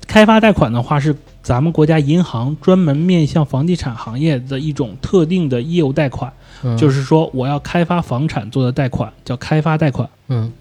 [0.06, 1.16] 开发贷款的话是
[1.50, 6.32] 咱们国家银行专门面向房地产行业的一种特定的业务贷款，
[6.62, 10.08] 嗯就是说我要开发房产做的贷款叫开发贷款。
[10.28, 10.52] 嗯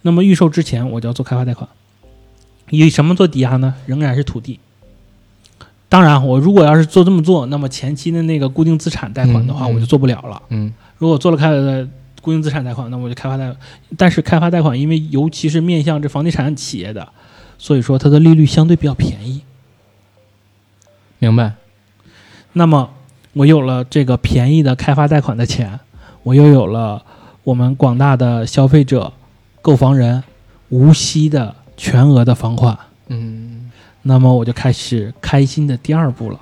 [0.00, 1.68] 那么预售之前我就要做开发贷款，
[2.70, 3.74] 以什么做抵押呢？
[3.84, 4.58] 仍然是土地。
[5.90, 10.40] 当然，我如果要是做这么做，那么前期的那个固定资产贷款的话，我就做不了了。
[10.48, 11.86] 嗯如果做了开的
[12.22, 13.54] 固定资产贷款，那我就开发贷。
[13.98, 17.06] 但是开发贷款，因为尤其是面向这房地产企业的，
[17.58, 19.42] 所以说它的利率相对比较便宜。
[21.20, 21.52] 明白。
[22.52, 22.90] 那么
[23.34, 25.78] 我有了这个便宜的开发贷款的钱，
[26.24, 27.04] 我又有了
[27.44, 29.12] 我们广大的消费者、
[29.62, 30.24] 购房人
[30.70, 33.70] 无息的全额的房款，嗯，
[34.02, 36.40] 那么我就开始开心的第二步了，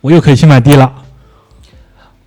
[0.00, 0.92] 我又可以去买地了。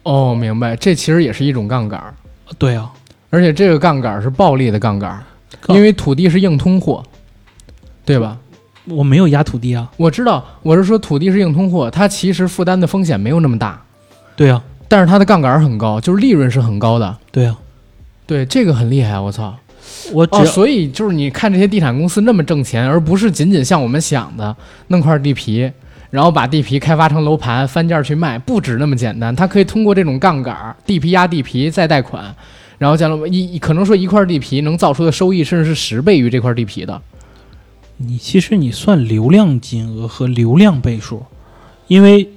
[0.04, 2.14] 哦，明白，这其实也是一种杠杆，
[2.58, 2.92] 对啊，
[3.30, 5.24] 而且这个杠杆是暴利的杠杆
[5.68, 7.04] 因为土地是硬通货，
[8.04, 8.38] 对吧？
[8.92, 9.90] 我没有压土地啊。
[9.98, 13.82] 我知道，我是说土地是硬通货，它其实负担的风险没有那么大，
[14.36, 17.18] 对啊，但是它的杠杆儿很高，就是利润是很高的。
[17.32, 17.58] 对啊，
[18.28, 19.46] 对，这个很厉害，我操！
[19.46, 19.56] 哦，
[20.14, 24.56] 我哦、所以就是你看这些地产公司那么挣钱，而不是仅仅像我们想的
[24.88, 25.70] 弄块地皮，
[26.10, 29.36] 然后把地皮开发成楼盘翻价儿去卖，不止那么简单。
[29.36, 32.24] 它可以通过这种杠杆儿，地皮压地皮再贷款，
[32.78, 37.02] 然后将来一可能说一块地皮能造出的收益甚至是十倍于这块地皮的。
[38.06, 41.24] 你其实你算流量金额和流量倍数，
[41.88, 42.28] 因为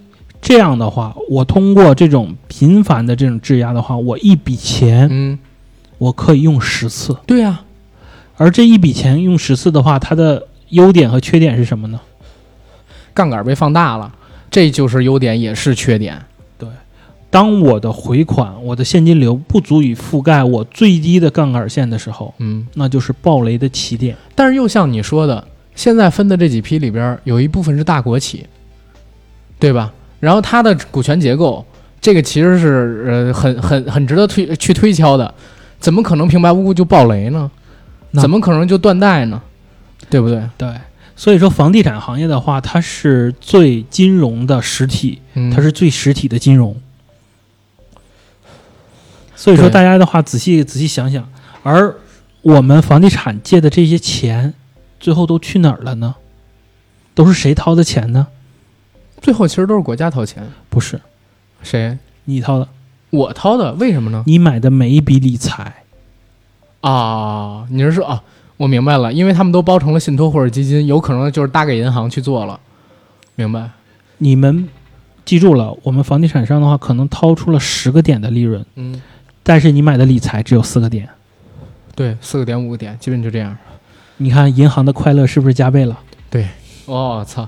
[0.41, 5.39] 这样的话，我通过这种频繁的这种质押的话，我一笔钱嗯，
[5.99, 7.63] 我可以用十次，对呀、
[8.37, 12.01] 而这一笔钱用十次的话，它的优点和缺点是什么呢？
[13.15, 14.13] 杠杆儿被放大了，
[14.51, 16.21] 这就是优点也是缺点。
[16.59, 16.69] 对
[17.31, 24.17] 当我的回款、我的现金流不足以覆盖我最低的杠杆线的时候，嗯，那就是暴雷的起点。
[24.35, 28.47] 但是又像你说的，现在分的这几批里边有一部分是大国企，
[29.59, 29.93] 对吧？
[30.21, 31.65] 然后它的股权结构，
[32.01, 35.35] 这个其实是呃很很很值得推去推敲的，
[35.79, 37.51] 怎么可能平白无故就爆雷呢？
[38.15, 39.43] 怎么可能就断代呢？
[40.09, 40.43] 对不对？
[40.57, 40.73] 对，
[41.17, 46.77] 所以说房地产行业的话，它是最金融的实体，嗯，它是最实体的金融。
[49.35, 51.29] 所以说，大家的话仔细仔细想想，
[51.65, 51.95] 而
[52.43, 54.55] 我们房地产借的这些钱，
[55.05, 56.15] 最后都去哪儿了呢？
[57.15, 58.27] 都是谁掏的钱呢？
[59.21, 60.99] 最后其实都是国家掏钱，不是
[61.63, 61.99] 谁？
[62.25, 62.67] 你掏的，
[63.11, 64.25] 我掏的，为什么呢？
[64.27, 65.85] 你买的每一笔理财，
[66.81, 68.23] 啊，你是说啊？
[68.57, 72.59] 我明白了，因为他们都包成了信托或者基金，有可能就是搭给银行去做了。
[73.35, 73.69] 明白？
[74.17, 74.71] 你们
[75.27, 79.03] 记住了，我们房地产商的话，可能掏出了十个点的利润，嗯，
[79.43, 81.07] 但是你买的理财只有四个点。
[81.95, 83.55] 对，四个点五个点，基本就这样。
[84.25, 86.01] 你看银行的快乐是不是加倍了？
[86.31, 86.49] 对
[86.87, 87.47] 哦，操，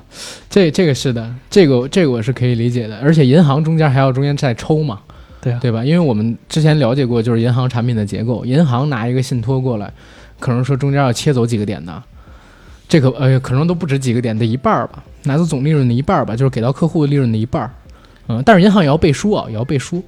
[0.51, 5.01] 这这个是的，这个这个我是可以理解的，而且银行中间还要中间再抽嘛，
[5.41, 5.83] 对啊，对吧？
[5.83, 9.91] 因为我们之前了解过，就是银行产品的结构，银行拿一个信托过来，
[10.39, 12.03] 可能说中间要切走几个点的，
[12.87, 17.71] 这个呃可能都不止几个点的一半儿吧，拿走总利润的一半儿吧，就是给到客户的利润的一半儿，
[18.29, 20.05] 嗯，但是银行也要背书啊，也要背书。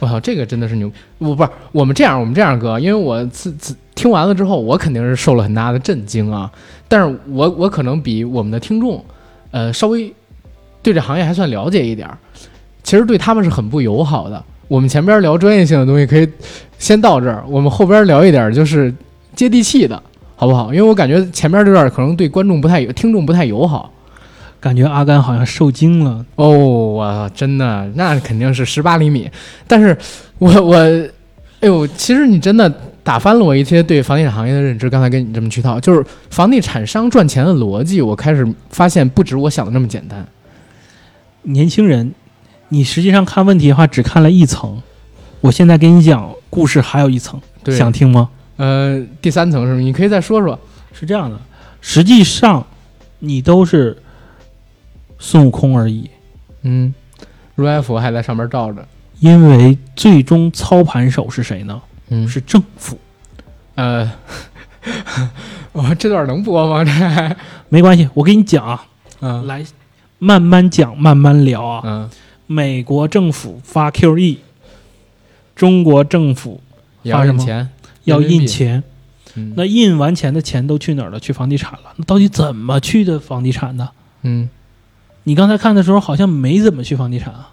[0.00, 0.90] 我操，这个真的是牛！
[1.18, 6.50] 我不是我们这样，我们这样哥，因为我自自听完了之后，我肯定是受了很大的震惊啊。
[6.88, 9.04] 但是我我可能比我们的听众，
[9.50, 10.10] 呃，稍微
[10.82, 12.16] 对这行业还算了解一点儿，
[12.82, 14.42] 其实对他们是很不友好的。
[14.68, 16.26] 我们前边聊专业性的东西可以
[16.78, 18.90] 先到这儿，我们后边聊一点就是
[19.36, 20.02] 接地气的，
[20.34, 20.72] 好不好？
[20.72, 23.92] 因为我感觉前边这段可能对观众不太友，听众不太友好。
[24.58, 26.24] 感觉阿甘好像受惊了。
[26.36, 29.30] 哦，我真的那肯定是十八厘米，
[29.66, 29.94] 但是
[30.38, 30.76] 我我，
[31.60, 34.90] 哎呦，其实你真的打翻了我一些对房地产行业的认知。
[34.90, 40.26] 刚才跟你这么去套，就是房地产商赚钱的逻辑，我开始发现不止我想的那么简单。
[41.42, 42.12] 年轻人，
[42.68, 44.82] 你实际上看问题的话，只看了一层。
[45.40, 48.28] 我现在跟你讲故事，还有一层，想听吗？
[48.56, 49.80] 呃，第三层是吗？
[49.80, 50.58] 你可以再说说。
[50.92, 51.38] 是这样的，
[51.80, 52.66] 实际上
[53.20, 53.96] 你都是
[55.18, 56.10] 孙悟空而已，
[56.62, 56.92] 嗯，
[57.54, 58.86] 如来佛还在上面罩着。
[59.20, 61.80] 因为最终操盘手是谁呢？
[62.10, 62.98] 嗯是政府。
[63.76, 64.10] 呃，
[65.72, 66.84] 我这段能播吗？
[66.84, 67.36] 这
[67.68, 68.84] 没关系，我跟你讲啊，
[69.20, 69.64] 嗯来
[70.18, 71.82] 慢慢讲，慢慢聊啊。
[71.84, 72.10] 嗯，
[72.46, 74.38] 美国政府发 QE，
[75.54, 76.60] 中国政府
[77.04, 77.68] 发什么钱，
[78.04, 78.82] 要印钱，
[79.34, 81.18] 嗯那印完钱的钱都去哪儿了？
[81.18, 81.92] 去房地产了。
[81.96, 83.88] 那到底怎么去的房地产呢？
[84.22, 84.50] 嗯。
[85.24, 87.50] 你刚才看的时候好像没怎么去房地产啊。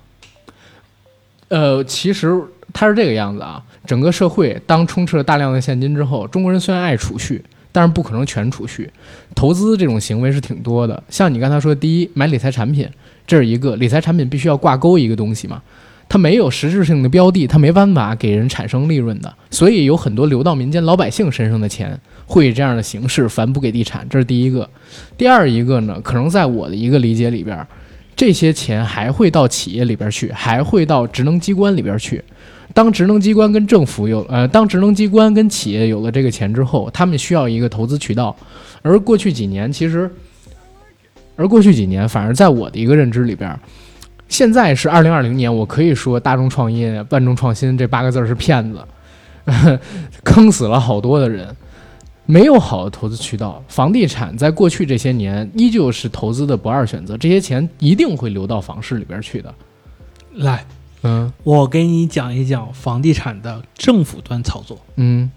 [1.49, 2.41] 呃，其实
[2.73, 3.61] 它是这个样子啊。
[3.87, 8.91] 整个社会当充斥了大量的现金之后，中国人虽然爱储蓄，但是不可能全储蓄。
[9.33, 12.87] 投资这种行为是挺多的，像你刚才说，第一买理财产品，
[13.25, 15.61] 这是一个理财产品必须要挂钩一个东西嘛，
[16.09, 24.69] 它没有实质性的标的，它没办法给人产生利润的，所以有很多流到民间老百姓身上的钱会以这样的形式反哺给地产，这是第一个。
[25.17, 27.65] 第二一个呢，可能在我的一个理解里边，
[28.15, 32.23] 这些钱还会到企业里边去，还会到职能机关里边去。
[32.73, 38.35] 当职能机关跟政府有呃，当职能机关跟企业有了这个钱之后，他们需要一个投资渠道。
[38.81, 40.09] 而过去几年，其实，
[41.35, 43.59] 而过去几年，反而在我的一个认知里边，
[44.29, 48.79] 现在是二零二零年，我可以说大众创业、万众创新这八个字是骗子，
[50.23, 51.47] 坑死了好多的人。
[52.29, 59.55] 没有好的投资渠道，房地产在过去这些年依旧是投资的不二选择，这些钱一定会流到房市里边去的。
[60.33, 60.65] 来，
[61.03, 64.79] 嗯我给你讲一讲房地产的政府端操作。
[64.95, 65.29] 嗯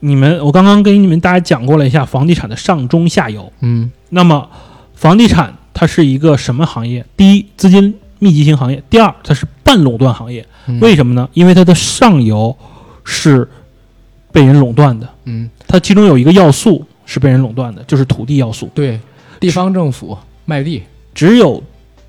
[0.00, 3.50] 你们，我刚刚跟你们大家讲过了一下房地产的上中下游。
[3.60, 4.50] 嗯那么，
[4.94, 7.06] 房地产它是一个什么行业？
[7.16, 10.46] 第一，资金密集型行业；第二，它是半垄断行业。
[10.66, 11.26] 嗯，为什么呢？
[11.32, 12.54] 因为它的上游
[13.02, 13.48] 是
[14.30, 18.68] 被人垄断的，嗯它其中有一个要素是被人垄断的，就是土地要素。
[18.74, 19.00] 对，
[19.40, 20.82] 地方政府卖地
[21.14, 21.62] 只有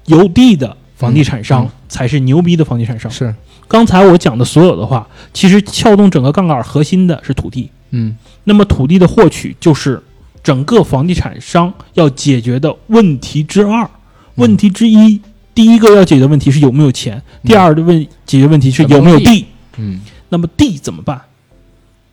[0.06, 3.12] 有地的房地产商才是牛逼的房地产商。
[3.12, 3.34] 是
[3.68, 7.70] 刚才我讲的所有的话，其实撬动整个杠杆核心的是土地。
[7.92, 10.02] 嗯那么土地的获取就是
[10.44, 13.90] 整个房地产商要解决的问题之二。
[14.36, 15.22] 问题之一，
[15.54, 19.46] 第一个要解决问题是有没有钱，第二的问解决问题是有没有地。
[19.78, 21.22] 嗯那么地怎么办？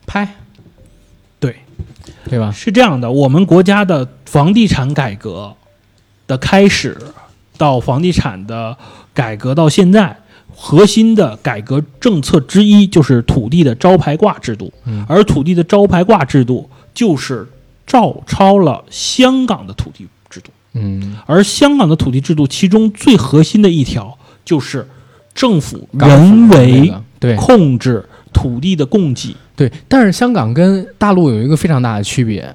[0.07, 0.37] 拍
[1.41, 1.57] 对
[2.29, 2.53] 对吧？
[2.53, 5.55] 是这样的，我们国家的房地产改革
[6.27, 6.97] 的开始
[7.57, 8.77] 到房地产的
[9.15, 10.17] 改革到现在，
[10.55, 17.47] 核心的改革政策之一就是土地的招牌挂制度，嗯而土地的招牌挂制度就是
[17.87, 24.87] 照抄了香港的土地制度，嗯，而香港的土地制度其中最核心的一条就是
[25.35, 29.35] 政府人为对控制土地的供给。
[29.55, 32.55] 对，但是香港跟大陆有一个非常大的区别。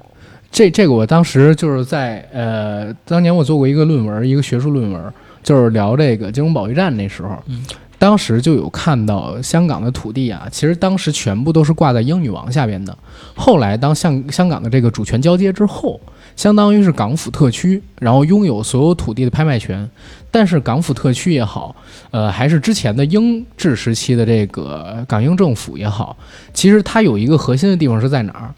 [0.50, 7.64] 这这个我当时就是在呃，当年我做过一个论文，一个学术论文，就是聊这个金融保卫战那时候，嗯
[8.00, 12.96] 当时就有看到香港的土地啊，其实当时全部都是挂在英女王下边的。
[13.34, 16.00] 后来当香香港的这个主权交接之后，
[16.36, 19.90] 相当于是港府特区，然后拥有所有土地的拍卖权。
[20.30, 21.74] 但是港府特区也好，
[22.12, 26.16] 呃，还是之前的英治时期的这个港英政府也好，
[26.54, 28.54] 其实它有一个核心的地方是在哪儿？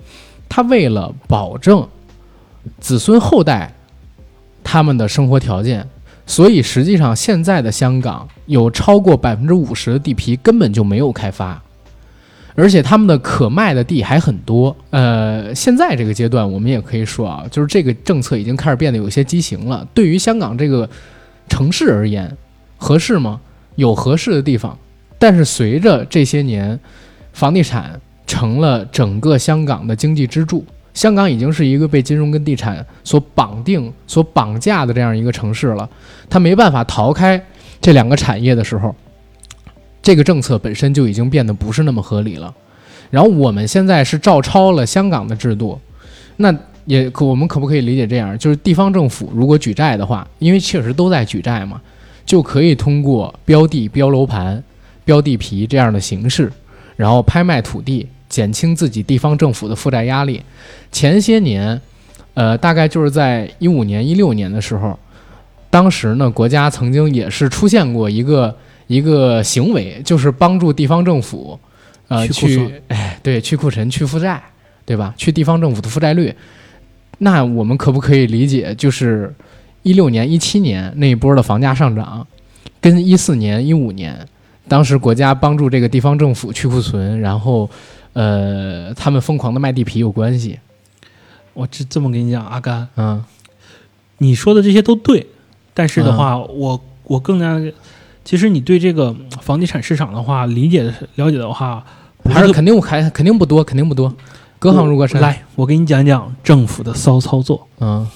[0.50, 1.88] 他为了保证
[2.78, 3.72] 子孙后代
[4.62, 5.88] 他们的生活条件，
[6.26, 11.62] 所以实际上现在的香港有超过百分之五十的地皮根本就没有开发，
[12.54, 14.76] 而且他们的可卖的地还很多。
[14.90, 19.86] 呃，现在这个阶段，我们也可以说啊，就是这个政策已经开始变得有些畸形了。
[19.94, 20.88] 对于香港这个
[21.48, 22.36] 城市而言，
[22.76, 23.40] 合适吗？
[23.76, 24.76] 有合适的地方，
[25.18, 26.78] 但是随着这些年
[27.32, 27.98] 房地产
[28.30, 30.64] 成了整个香港的经济支柱，
[30.94, 35.88] 香港已经是一个被金融跟地产所绑定、所绑架的这样一个城市了。
[36.28, 37.44] 它没办法逃开
[37.80, 38.94] 这两个产业的时候，
[40.00, 42.54] 这个政策本身就已经变得不是那么合理了。
[43.10, 45.76] 然后我们现在是照抄了香港的制度，
[46.36, 48.38] 那也可我们可不可以理解这样？
[48.38, 51.80] 就是地方政府如果举债的话，因为确实都在举债嘛，
[52.24, 54.62] 就可以通过标地、标楼盘、
[55.04, 56.52] 标地皮这样的形式，
[56.96, 60.40] 然后拍卖土地，减轻自己地方政府的负债压力。
[60.90, 61.78] 前些年，
[62.32, 64.98] 呃，大概就是在一五年、一六年的时候，
[65.68, 71.58] 当时呢，国家曾经也是出现过一个一个行为，就是帮助地方政府，
[72.08, 74.42] 呃，去哎，对，去库存、去负债，
[74.86, 75.12] 对吧？
[75.16, 76.34] 去地方政府的负债率。
[77.18, 79.30] 那我们可不可以理解，就是
[79.82, 82.26] 一六年、一七年那一波的房价上涨，
[82.80, 84.16] 跟一四年、一五年
[84.66, 87.68] 当时国家帮助这个地方政府去库存，然后
[88.12, 90.58] 呃，他们疯狂的卖地皮有关系？
[91.52, 93.24] 我这这么跟你讲，阿甘，嗯
[94.18, 95.26] 你说的这些都对，
[95.74, 97.60] 但是的话，我我更加，
[98.24, 101.84] 其实你对这个房地产市场的话理解的了解的话，
[102.24, 104.14] 还是肯定还肯定不多，肯定不多，
[104.58, 107.66] 隔行如隔山。，来，我给你讲讲政府的骚操作。
[107.78, 108.06] 嗯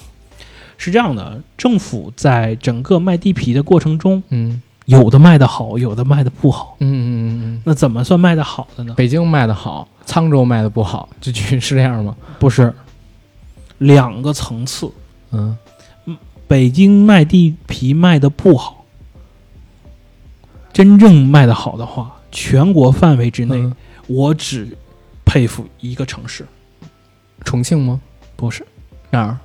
[0.76, 6.76] 是这样的，政府在整个卖地皮的过程中，嗯有的卖的好，有的卖的不好。
[6.80, 8.94] 嗯嗯嗯嗯，那怎么算卖的好的呢？
[8.94, 12.14] 北京卖的好，沧州卖的不好， 这句是这样吗？
[12.38, 12.72] 不是，
[13.78, 14.90] 两个层次。
[15.32, 15.56] 嗯
[16.46, 18.84] 北京卖地皮卖的不好，
[20.72, 23.74] 真正卖的好的话，全国范围之内，嗯
[24.06, 24.76] 我只
[25.24, 26.46] 佩服一个城市，
[27.44, 27.98] 重庆吗？
[28.36, 28.64] 不是
[29.10, 29.38] 哪儿？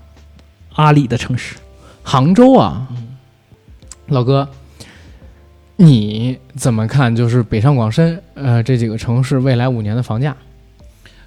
[0.75, 1.55] 阿里的城市。
[2.03, 3.17] 杭州啊，嗯
[4.07, 4.47] 老哥，
[5.81, 7.15] 你怎么看？
[7.15, 10.35] 就是北上广深呃这几个城市未来五年的房价？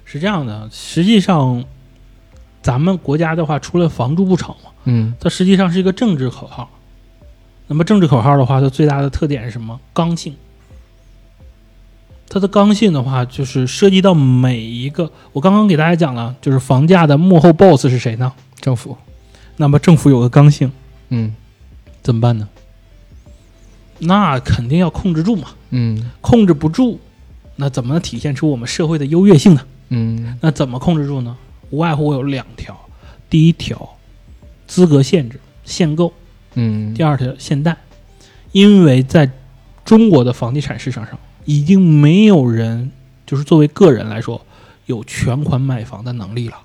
[0.05, 1.63] 是这样的，实际上，
[2.61, 6.69] 咱们国家的话，除了房住不炒嘛，嗯它实际上是一个政治口号。
[7.65, 9.79] 那么政治口号的话，它最大的特点是什么？
[9.91, 10.35] 刚性。
[12.29, 15.11] 它的刚性的话，就是涉及到每一个。
[15.31, 18.31] 我刚刚给大家讲了，就是房价的幕后 BOSS 是谁呢？
[18.61, 18.95] 政府，
[19.57, 20.71] 那么政府有个刚性，
[21.09, 21.35] 嗯
[22.03, 22.47] 怎么办呢？
[24.05, 26.11] 那肯定要控制住嘛，嗯。
[26.21, 26.99] 控制不住，
[27.55, 29.61] 那怎么体现出我们社会的优越性呢？
[29.89, 30.37] 嗯。
[30.41, 31.35] 那怎么控制住呢？
[31.69, 32.79] 无外乎有两条，
[33.29, 33.97] 第一条，
[34.67, 36.11] 资格限制限购；
[36.55, 36.93] 嗯。
[36.93, 37.75] 第二条限贷。
[38.51, 39.29] 因为在
[39.83, 42.91] 中国的房地产市场上，已经没有人
[43.25, 44.39] 就是作为个人来说
[44.85, 46.57] 有全款买房的能力了，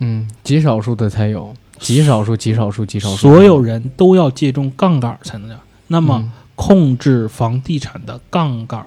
[0.00, 5.62] 嗯，极少数的才有，极少数极少数极少数，所有人都要借重杠杆才能这样。
[5.86, 6.32] 那么，嗯
[6.64, 8.86] 控制房地产的杠杆，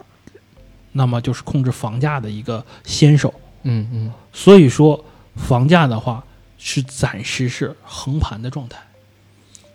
[0.93, 3.33] 那么就是控制房价的一个先手。
[3.63, 5.03] 嗯嗯所以说，
[5.35, 6.23] 房价的话
[6.57, 8.79] 是暂时是横盘的状态。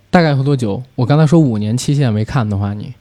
[0.08, 0.82] 大概会多久？
[0.94, 2.94] 我刚才说五年期限没看的话，你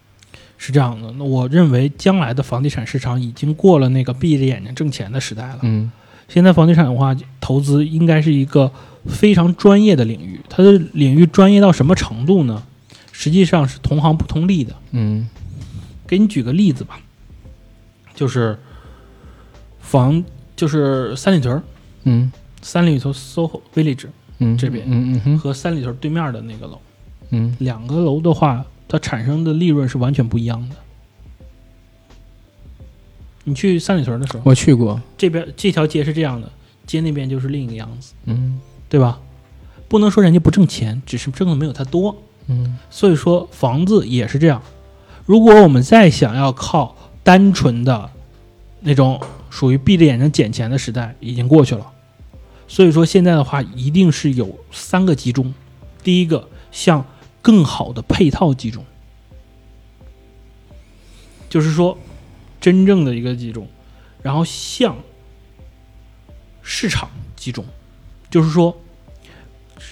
[0.57, 5.59] 是这样的，那我认为将来的房地产市场已经过了那个闭着眼睛挣钱的时代了。
[5.61, 5.89] 嗯
[6.27, 8.69] 现在房地产的话，投资应该是一个
[9.07, 10.41] 非常专业的领域。
[10.49, 12.61] 它的领域专业到什么程度呢？
[13.19, 14.73] 实际上是同行不同利的。
[14.91, 15.27] 嗯
[16.07, 16.97] 给你举个例子吧，
[18.15, 18.57] 就是
[19.81, 20.23] 房，
[20.55, 21.61] 就是三里屯儿，
[22.05, 24.07] 嗯三里屯 SOHO Village
[24.37, 26.79] 嗯，这边嗯嗯哼和三里屯对面的那个楼，
[27.31, 30.75] 嗯两个楼的话，它产生的利润是完全不一样的。
[33.43, 36.49] 你去三里屯的时候，我去过，这边这条街是这样的，
[36.87, 39.19] 街那边就是另一个样子，嗯对吧？
[39.89, 42.15] 不能说人家不挣钱，只是挣的没有他多。
[42.49, 44.61] 嗯所以说房子也是这样。
[45.25, 48.09] 如果我们再想要靠单纯的
[48.79, 49.21] 那种
[49.51, 51.91] 属于闭着眼睛捡钱的时代，已经过去了。
[52.67, 55.53] 所以说现在的话，一定是有三个集中。
[56.03, 57.05] 第一个，向
[57.41, 58.83] 更好的配套集中，
[61.49, 61.97] 就是说
[62.59, 63.67] 真正的一个集中，
[64.23, 64.95] 然后向
[66.63, 67.63] 市场集中，
[68.31, 68.75] 就是说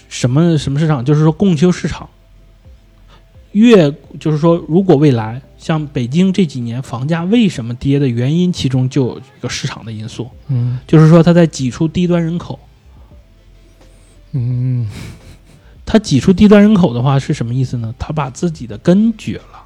[0.09, 2.09] 什么什么市场，就是说供求市场。
[3.53, 12.59] 越就是说，如果未来像北京这几年房价为什么跌的原因，其中就有一个市场的因素，嗯就是说它在挤出低端人口。
[14.33, 14.87] 嗯
[15.85, 17.95] 它挤出低端人口的话是什么意思呢？
[17.97, 19.63] 它把自己的根绝了。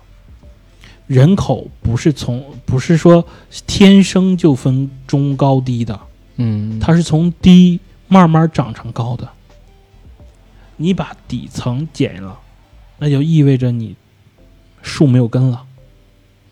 [1.08, 3.26] 人口不是从不是说
[3.68, 6.00] 天生就分中高低的，
[6.38, 9.28] 嗯，它是从低慢慢长成高的。
[10.78, 12.40] 你把底层减了，
[13.04, 13.96] 那就意味着你
[14.84, 15.66] 树没有根了。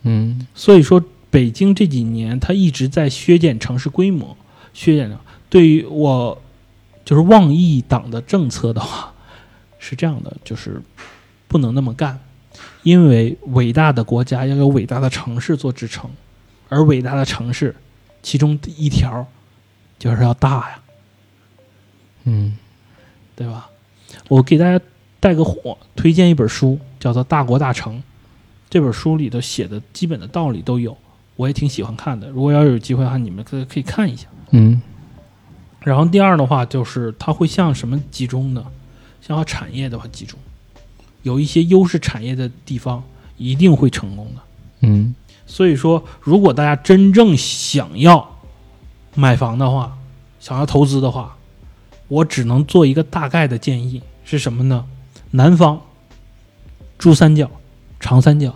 [0.02, 4.36] 嗯所以说，北京这几年它一直在削减城市规模，
[4.74, 5.22] 削减了。
[5.47, 6.41] 对于我
[7.06, 9.14] 就是妄议党的政策的话，
[9.78, 10.82] 是这样的，就是
[11.47, 12.20] 不能那么干，
[12.82, 16.10] 因为伟大的国家要有伟大的城市做支撑，
[16.68, 17.76] 而伟大的城市，
[18.24, 19.28] 其中第一条
[20.00, 20.82] 就是要大呀，
[22.24, 22.58] 嗯
[23.36, 23.70] 对吧？
[24.28, 24.84] 我给大家
[25.20, 27.97] 带个火，推荐一本书，叫做《大国大成》。
[28.70, 30.95] 这本书里头写的基本的道理都有，
[31.36, 32.30] 我也挺喜欢看的。
[32.30, 34.28] 如果要有机会的话，你们可可以看一下。
[34.51, 34.82] 嗯
[35.82, 38.65] 然后第二的话，就是它会向什么集中呢？
[39.22, 40.38] 向产业的话集中，
[41.24, 43.03] 有一些优势产业的地方
[43.38, 44.41] 一定会成功的。
[44.82, 45.15] 嗯
[45.45, 48.39] 所以说，如果大家真正想要
[49.15, 49.97] 买房的话，
[50.39, 51.36] 想要投资的话，
[52.07, 54.86] 我只能做一个大概的建议，是什么呢？
[55.32, 55.82] 南方，
[56.98, 57.50] 珠三角、
[58.00, 58.56] 长三角，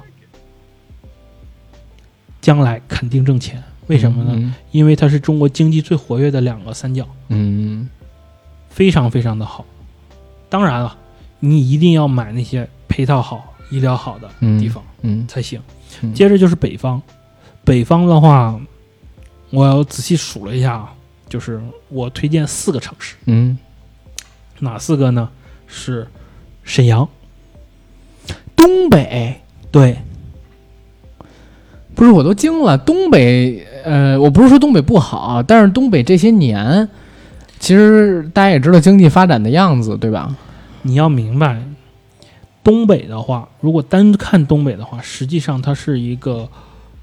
[2.42, 3.64] 将来肯定挣钱。
[3.88, 4.32] 为什么呢？
[4.36, 7.88] 嗯因为它是中国经济最活跃的两个三角，嗯
[8.70, 9.66] 非常非常的好。
[10.50, 10.98] 当然了，
[11.40, 14.84] 你一定要买那些配套好、医疗好的嗯地方。
[15.02, 15.62] 嗯才行
[16.02, 16.14] 嗯。
[16.14, 17.02] 接着就是北方，
[17.64, 18.60] 北方的话，
[19.50, 20.94] 我仔细数了一下啊，
[21.28, 23.58] 就是我推荐四个城市，嗯，
[24.60, 25.30] 哪四个呢？
[25.68, 26.08] 是
[26.64, 27.08] 沈阳，
[28.56, 29.42] 东北
[29.72, 29.98] 对，
[31.94, 36.88] 不是我都惊了，东北呃，我不是说东北不好，但是东北这些年，
[37.60, 40.36] 其实大家也知道经济发展的样子，对吧？
[40.84, 41.62] 你要明白，
[42.64, 46.48] 东北的话，如果单看东北的话，实际上它是一个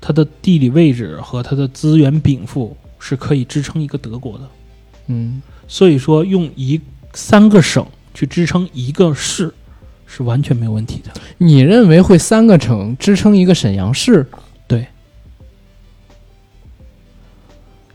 [0.00, 4.44] 它的地理位置和它的资源禀赋是可以支撑一个德国的。
[5.08, 6.80] 嗯所以说，用一
[7.12, 9.54] 三个省去支撑一个市
[10.06, 11.12] 是完全没有问题的。
[11.38, 14.26] 你认为会三个城支撑一个沈阳市？
[14.66, 14.86] 对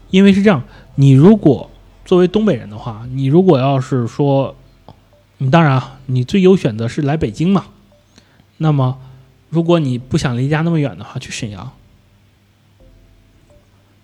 [0.10, 0.64] 因为是这样，
[0.96, 1.70] 你如果
[2.06, 4.56] 作为东北人的话，你如果要是说，
[5.40, 7.66] 你当然啊，你最优选择是来北京嘛。
[8.58, 9.00] 那么，
[9.50, 11.74] 如果你不想离家那么远的话，去沈阳，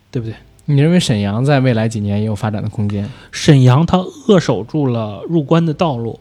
[0.10, 0.36] 对不对？
[0.72, 3.10] 你认为沈阳在未来几年也有发展的空间？
[3.32, 6.20] 沈阳它扼守住了入关的道路，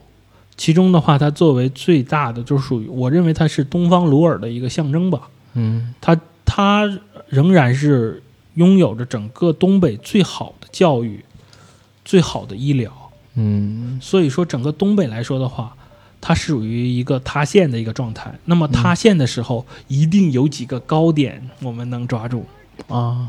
[0.57, 5.29] 其中的话，它作为最大的，就是属于我认为它是东方鲁尔的一个象征吧。
[5.55, 6.99] 嗯它它
[7.29, 8.23] 仍然是
[8.55, 11.25] 拥有着整个东北最好的教育、
[12.05, 12.93] 最好的医疗。
[13.35, 15.77] 嗯所以说，整个东北来说的话，
[16.21, 18.35] 它是属于一个塌陷的一个状态。
[18.45, 22.45] 那么塌陷的时候，一定有几个高点我们能抓住，
[22.89, 23.29] 啊，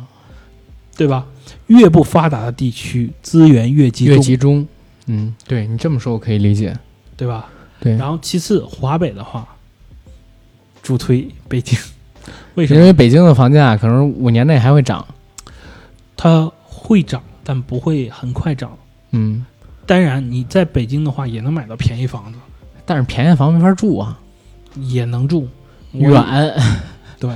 [0.96, 1.26] 对吧？
[1.68, 4.68] 越不发达的地区，资源越集越中，集中。
[5.08, 6.78] 嗯，对你这么说，我可以理解。
[7.18, 7.48] 对吧？
[7.80, 9.48] 对，然后其次，华北的话，
[10.82, 11.78] 主推北京，
[12.56, 12.80] 为什么？
[12.80, 15.06] 因为北京的房价可能五年内还会涨。
[16.16, 18.78] 它会涨，但不会很快涨。
[19.12, 19.46] 嗯，
[19.86, 22.38] 当然，你在北京的话，也能买到便宜房子，
[22.86, 24.20] 但是便宜房没法住啊，
[24.76, 25.48] 也能住。
[25.94, 26.14] 远。
[27.20, 27.36] 对，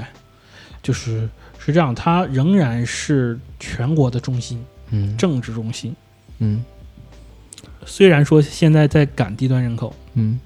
[0.82, 1.28] 就是
[1.66, 5.96] 是这样，它仍然是全国的中心，嗯政治中心。
[6.40, 6.64] 嗯
[7.86, 10.40] 虽然说现在在赶低端人口，嗯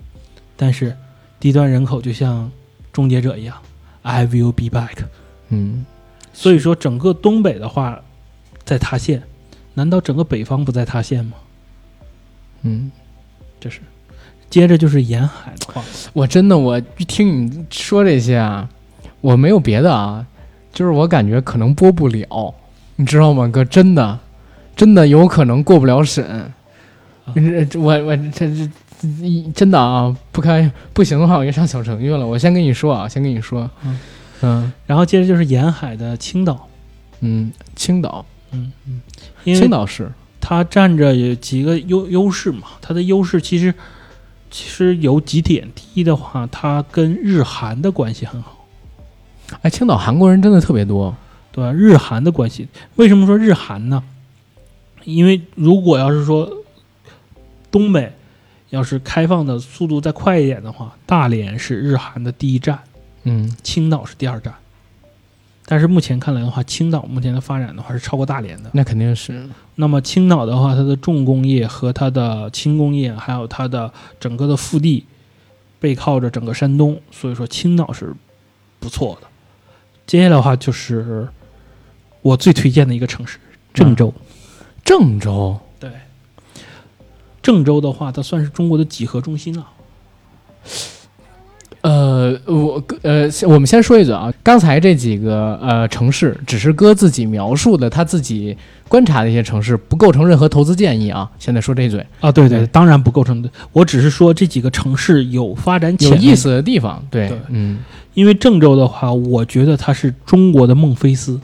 [0.56, 0.96] 但是
[1.40, 2.52] 低端人口就像
[2.92, 3.58] 终结者一样
[4.02, 4.98] ，I will be back。
[5.50, 5.86] 嗯，
[6.34, 8.02] 所以说，整个东北的话
[8.64, 9.24] 在塌陷，
[9.74, 11.34] 难道整个北方不在塌陷吗？
[12.62, 12.92] 嗯，
[13.60, 13.80] 这是。
[14.50, 18.70] 接着就是沿海的话，我真的我一听你说这些啊，
[19.22, 20.26] 我没有别的啊，
[20.74, 22.54] 就是我感觉可能播不了，
[22.96, 23.64] 你知道吗，哥？
[23.66, 24.20] 真的，
[24.76, 26.54] 真的有可能过不了审。
[27.36, 32.26] 这我我这这这真的啊，不开不行的话，我就上小程序了。
[32.26, 34.00] 我先跟你说啊，先跟你说，嗯
[34.42, 36.68] 嗯然后接着就是沿海的青岛，
[37.22, 38.26] 嗯，青岛，
[39.44, 40.12] 因为青岛市，
[40.42, 43.74] 它占着有几个优优势嘛，它的优势其实
[44.50, 45.68] 其实有几点。
[45.76, 48.59] 第一的话，它跟日韩的关系很好，
[49.62, 51.16] 哎，青岛韩国人真的特别多。
[51.52, 51.74] 对吧？
[51.74, 54.04] 日韩的关系，为什么说日韩呢？
[55.04, 56.48] 因为如果要是说
[57.72, 58.14] 东北
[58.70, 62.80] 要是开放的速度再快一点的话，大连是日韩的第一站，
[63.24, 64.54] 嗯青岛是第二站。
[65.66, 68.70] 但是目前看来的话，青岛目前的发展的话是超过大连的。
[68.74, 75.06] 那肯定是，那么青岛的话，它的重工业和它的轻工业，还有它的整个的腹地，
[75.80, 78.14] 背靠着整个山东，所以说青岛是
[78.80, 79.28] 不错的。
[80.10, 81.28] 接下来的话就是
[82.24, 83.38] 我最推荐的一个城市
[83.72, 84.12] 郑州。
[84.84, 85.56] 郑州。
[85.80, 85.88] 对，
[87.44, 89.68] 郑州的话，它算是中国的几何中心了。
[91.82, 98.58] 呃，我呃，我们先说一嘴啊，刚才这几个呃城市只是哥自己描述的，他自己
[98.88, 101.30] 观察的一些城市，不构成任何投资建议啊。
[101.38, 103.50] 现在说这一嘴，啊，对对当然不构成的。
[103.72, 107.80] 我只是说这几个城市有发展潜力有意，思的地方，对，对嗯，
[108.14, 111.40] 因为郑州的话，我觉得它是中国的孟菲斯。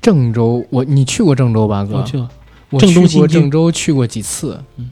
[0.00, 1.98] 郑州，我你去过郑州吧，哥？
[1.98, 2.30] 我去了，
[2.70, 4.62] 我去过郑州，去过几次。
[4.76, 4.90] 嗯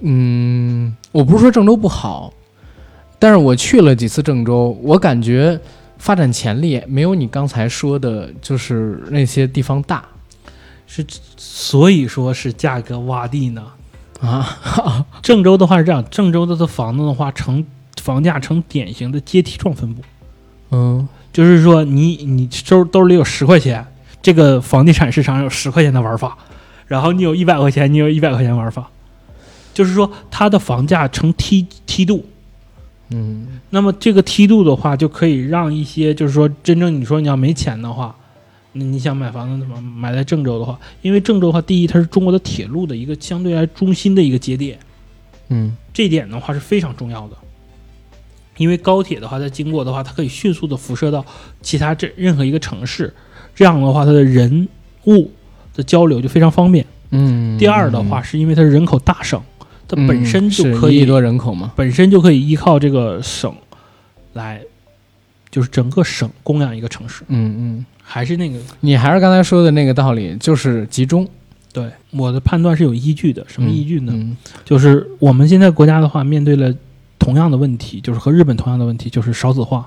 [0.00, 2.32] 嗯，我不是说郑州不好，
[3.18, 5.58] 但是我去了几次郑州，我感觉
[5.98, 10.04] 发展潜力没有你刚才说的，就是那些地方大
[10.86, 11.04] 是
[11.36, 13.64] 所以说是价格洼地呢。
[14.20, 15.06] 啊。
[15.22, 17.64] 郑州的话是这样，郑州的的房子的话呈
[18.00, 20.02] 房价呈典型的阶梯状分布，
[20.70, 21.08] 嗯。
[21.30, 23.86] 就是说你你兜兜里有十块钱，
[24.20, 26.36] 这个房地产市场有十块钱的玩法，
[26.86, 28.90] 然后你有一百块钱，你有一百块钱玩法，
[29.72, 32.24] 就是说它的房价呈梯梯度。
[33.10, 33.60] 嗯。
[33.70, 38.16] 那么这个梯度的话，就可以让一些就是说真正你说你要没钱的话，
[38.72, 44.78] 那你想买房子怎么买在郑州的话，因为郑州的话，第一它是中国的铁路的一个相对来中心的一个节点，
[45.50, 45.76] 嗯。
[45.92, 47.36] 这一点的话是非常重要的。
[48.58, 51.24] 因为高铁的话，它经过的话，它可以迅速的辐射到
[51.62, 53.12] 其他这任何一个城市，
[53.54, 54.68] 这样的话，它的人
[55.06, 55.30] 物
[55.74, 56.84] 的交流就非常方便。
[57.10, 57.56] 嗯。
[57.56, 59.40] 第二的话，是因为它是人口大省，
[59.88, 61.72] 它嗯，本身就可以多人口嘛。
[61.74, 63.54] 本身就可以依靠这个省
[64.34, 64.60] 来，
[65.50, 71.26] 就是整个省供养一个城市，嗯嗯，还是那个你还是刚才说的那个道理，就是集中。
[71.70, 73.44] 对我的判断是有依据的。
[73.46, 74.12] 什么依据呢？
[74.14, 76.74] 嗯就是我们现在国家的话，面对了
[77.28, 79.86] 同样的问题，就是和日本同样的问题，就是少子化、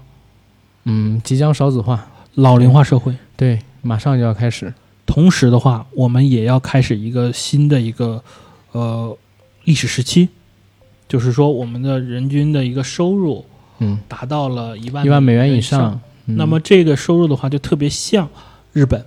[0.83, 3.15] 嗯，即将少子化，老龄化社会。
[3.35, 4.71] 对，马上就要开始。
[5.07, 8.23] 同时的话，我们也要开始一个新的一个
[8.73, 9.17] 呃
[9.63, 10.29] 历史时期，
[11.07, 13.43] 就是说我们的人均的一个收入
[13.79, 15.99] 嗯，达到了一万一万美元以上。
[16.27, 18.29] 嗯那么这个收入的话，就特别像
[18.71, 19.03] 日本。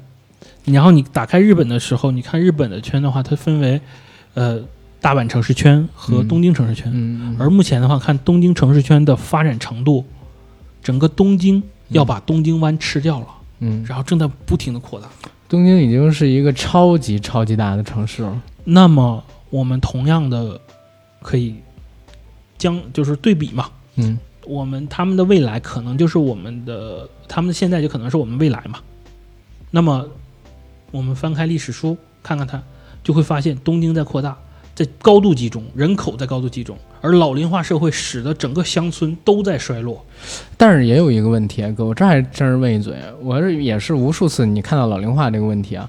[0.65, 3.81] 然后你打开日本的时候，你看日本的圈的话，它分为
[4.35, 4.61] 呃
[5.05, 6.91] 大阪城市圈和嗯东京城市圈。
[6.95, 10.03] 嗯，而目前的话，看东京城市圈的发展程度，
[10.83, 13.27] 整个东京要把东京湾吃掉了，
[13.59, 15.07] 嗯，然后正在不停的扩大。
[15.47, 18.43] 东京已经是一个超级超级大的城市了。
[18.65, 20.59] 那么我们同样的
[21.21, 21.57] 可以
[22.57, 23.69] 将就是对比嘛。
[23.97, 28.79] 嗯我们他们的未来可能就是我们的，他们的现在就可能是我们未来嘛。
[29.71, 30.09] 那么，
[30.91, 32.63] 我们翻开历史书看看它，
[33.03, 34.37] 就会发现东京在扩大，
[34.75, 40.05] 在高度集中，人口在高度集中，而老龄化社会使得整个乡村都在衰落。
[40.57, 45.89] 但是也有一个问题啊，哥，我这还真是问一嘴，我是也是无数次你看到老龄化这个问题啊，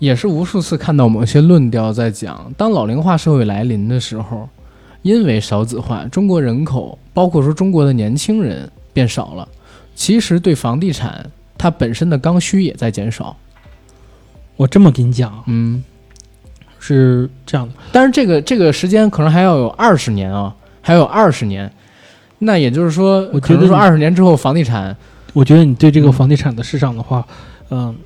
[0.00, 4.48] 也是无数次看到某些论调在讲，当老龄化社会来临的时候，
[5.02, 9.48] 因为少子化，中国人口包括说中国的年轻人变少了，
[9.94, 13.36] 其实对房地产它本身的刚需也在减少。
[14.56, 15.82] 我这么跟你讲，嗯，
[16.86, 21.72] 是这样的，但是这个这个时间可能还要有二十年啊，还有二十年，
[22.40, 24.94] 那也就是说，我觉得说二十年之后房地产，
[25.32, 26.12] 我觉得你对这个嗯。
[26.12, 27.26] 房地产的市场的话，
[27.70, 27.96] 嗯，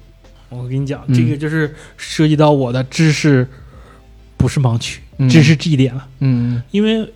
[0.48, 1.14] 我跟你讲，嗯。
[1.14, 3.44] 这个就是涉及到我的知识，
[4.36, 5.28] 不是盲区，嗯。
[5.28, 7.12] 知识这一点了，嗯因为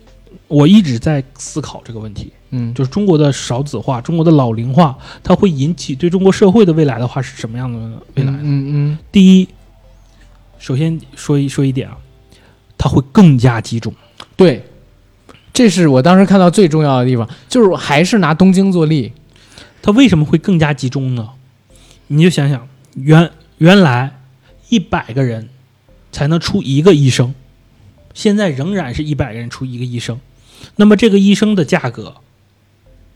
[0.49, 2.33] 我一直在思考这个问题。
[2.49, 2.73] 嗯。
[2.73, 7.79] 就是中国的少子化、中国的老龄化，它会引起对中国社会的未来的话是什么样的
[8.15, 8.33] 未来？
[8.33, 8.97] 嗯嗯。
[9.13, 9.47] 第一，
[10.63, 11.97] 首先说一说一点啊，
[12.77, 13.93] 它会更加集中。
[14.37, 14.63] 对，
[15.51, 19.11] 这是我当时看到最重要的地方，就是还是拿东京做例，
[19.81, 21.31] 它为什么会更加集中呢？
[22.07, 24.21] 你就想想，原原来
[24.69, 25.49] 一百个人
[26.13, 27.35] 才能出一个医生，
[28.13, 30.17] 现在仍然是一百个人出一个医生，
[30.77, 32.15] 那么这个医生的价格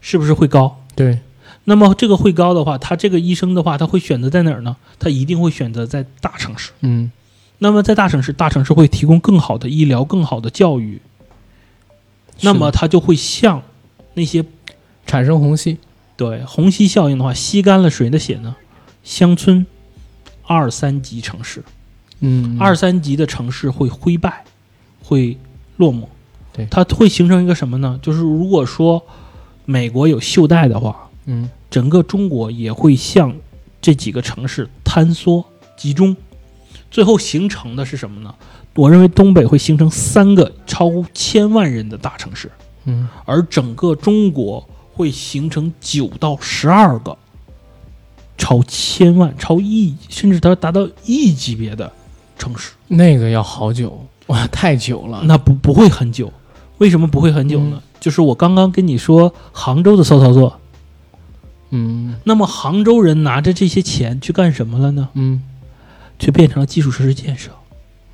[0.02, 0.84] 是不是会高？
[0.98, 1.22] 对，
[1.64, 4.76] 那么这个会高的话，他这个医生的话，他会选择在哪儿呢？
[5.00, 6.72] 他一定会选择在大城市。
[6.82, 7.10] 嗯
[7.60, 11.02] 那么在大城市，大城市会提供更好的医疗、更好的教育，
[12.42, 13.64] 那么它就会向
[14.14, 14.46] 那些
[15.06, 15.78] 产生虹吸，
[16.16, 16.44] 对。
[16.46, 18.56] 虹吸效应的话，吸干了谁的血呢？
[19.04, 19.66] 乡村
[20.44, 21.64] 二三级城市，
[22.20, 22.58] 嗯。
[22.60, 24.44] 二三级的城市会灰败，
[25.04, 25.38] 会
[25.78, 26.04] 落寞。
[26.54, 26.68] 对。
[26.70, 28.00] 它会形成一个什么呢？
[28.04, 29.02] 就是如果说
[29.66, 31.50] 美国有袖带的话，嗯。
[31.70, 33.36] 整个中国也会向
[33.82, 35.44] 这几个城市坍缩
[35.76, 36.16] 集中，
[36.98, 38.34] 最后形成的是什么呢？
[38.74, 42.52] 我认为东北会形成三个超千万人的大城市，
[42.86, 47.16] 嗯而整个中国会形成九到十二个
[48.36, 51.94] 超千万、超亿，甚至它达到亿级别的
[52.36, 52.72] 城市。
[52.88, 56.34] 那个要好久哇，太久了，那不不会很久，
[56.80, 57.80] 为什么不会很久呢？
[58.00, 60.60] 就是我刚刚跟你说杭州的骚操作，
[61.70, 65.10] 嗯那么杭州人拿着这些钱去干什么了呢？
[65.14, 65.44] 嗯
[66.20, 67.52] 却变成了基础设施建设。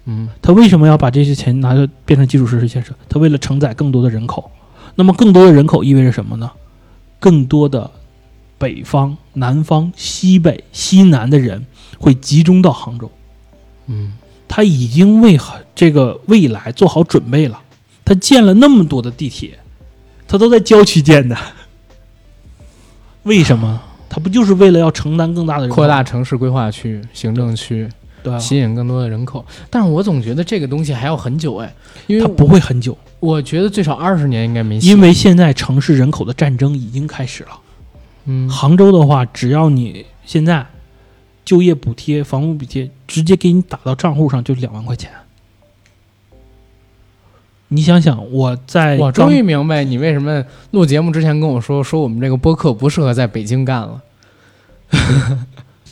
[0.06, 2.93] 嗯他为什么要把这些钱拿着变成基础设施建设？
[3.08, 4.51] 他为了承载更多的人口。
[4.95, 6.51] 那么更多的人口意味着什么呢？
[7.20, 7.89] 更多的
[8.58, 11.66] 北方、南方、西北、西南的人
[11.97, 13.10] 会集中到杭州。
[13.88, 14.14] 嗯
[14.47, 15.39] 他已经为
[15.74, 17.62] 这个未来做好准备了。
[18.06, 19.58] 他建了那么多的地铁，
[20.28, 21.36] 他都在郊区建的。
[23.24, 23.82] 为什么？
[24.14, 27.89] 他不就是为了要承担更大的扩大城市规划区、行政区，
[28.22, 28.38] 对吧？
[28.38, 29.43] 吸引更多的人口。
[29.72, 31.74] 但是我总觉得这个东西还要很久哎，
[32.05, 34.88] 因为它不会很久，我觉得最少二十年应该没戏。
[34.88, 37.49] 因为现在城市人口的战争已经开始了。
[38.26, 40.64] 嗯杭州的话，只要你现在
[41.43, 45.09] 就业补贴、房屋补贴直接给你打到账户上，就两万块钱。
[47.74, 54.01] 你想想，我在我终于明白你为什么录节目之前跟我说说我们这个播客不适合在北京干了。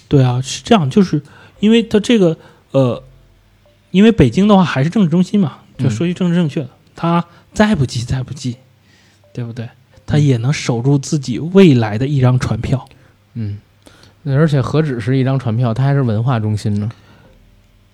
[0.08, 1.22] 对啊，是这样，就是
[1.60, 2.38] 因为它这个
[2.72, 3.02] 呃，
[3.90, 8.58] 因为北京的话还是政治中心嘛，就嗯说句政治正确的，它再不济再不济，
[9.34, 9.68] 对不对？
[10.06, 12.86] 他也能守住自己未来的一张船票。
[13.34, 13.58] 嗯，
[14.26, 16.92] 而且何止是一张船票，它还是文化中心呢。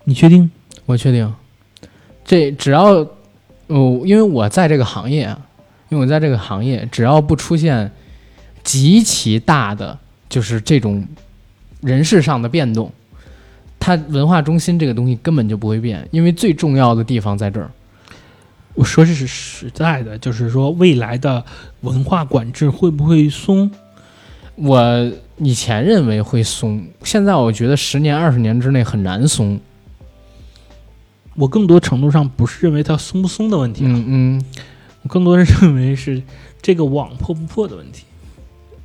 [0.03, 0.49] 你确定？
[0.88, 1.31] 我确定，
[2.25, 3.07] 这只要
[3.68, 5.39] 哦，因为我在这个行业啊，
[5.89, 7.91] 因为我在这个行业，只要不出现
[8.63, 9.97] 极其大的
[10.30, 11.05] 就是这种
[11.82, 12.91] 人事上的变动，
[13.80, 17.70] 它文化中心这个东西根本就不会变，因为最重要的地方在这儿。
[18.74, 21.43] 我说这是实在的，就是说未来的
[21.82, 23.70] 文化管制会不会松？
[24.55, 29.59] 我以前认为会松，现在我觉得十年、二十年之内很难松。
[31.38, 34.45] 我更多程度上不是认为它松不松的问题，啊嗯嗯
[35.03, 36.21] 我更多是认为是
[36.61, 38.03] 这个网破不破的问题。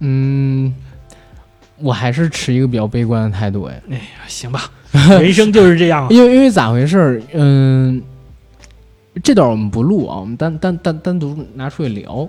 [0.00, 0.74] 嗯，
[1.78, 3.82] 我还是持一个比较悲观的态度，哎。
[3.90, 6.08] 哎呀，行吧， 人生就是这样啊。
[6.10, 7.22] 因为因为咋回事儿？
[7.32, 8.02] 嗯，
[9.22, 12.28] 这段我们不录啊，我们单单单单独拿出来聊。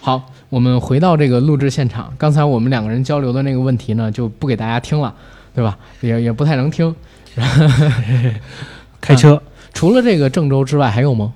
[0.00, 2.12] 好，我们回到这个录制现场。
[2.18, 5.14] 刚才我们两个人交流的那个问题呢，就不给大家听了，
[5.54, 5.78] 对吧？
[6.00, 6.94] 也也不太能听。
[9.00, 9.42] 开车，
[9.72, 11.32] 除了这个郑州之外，还有吗？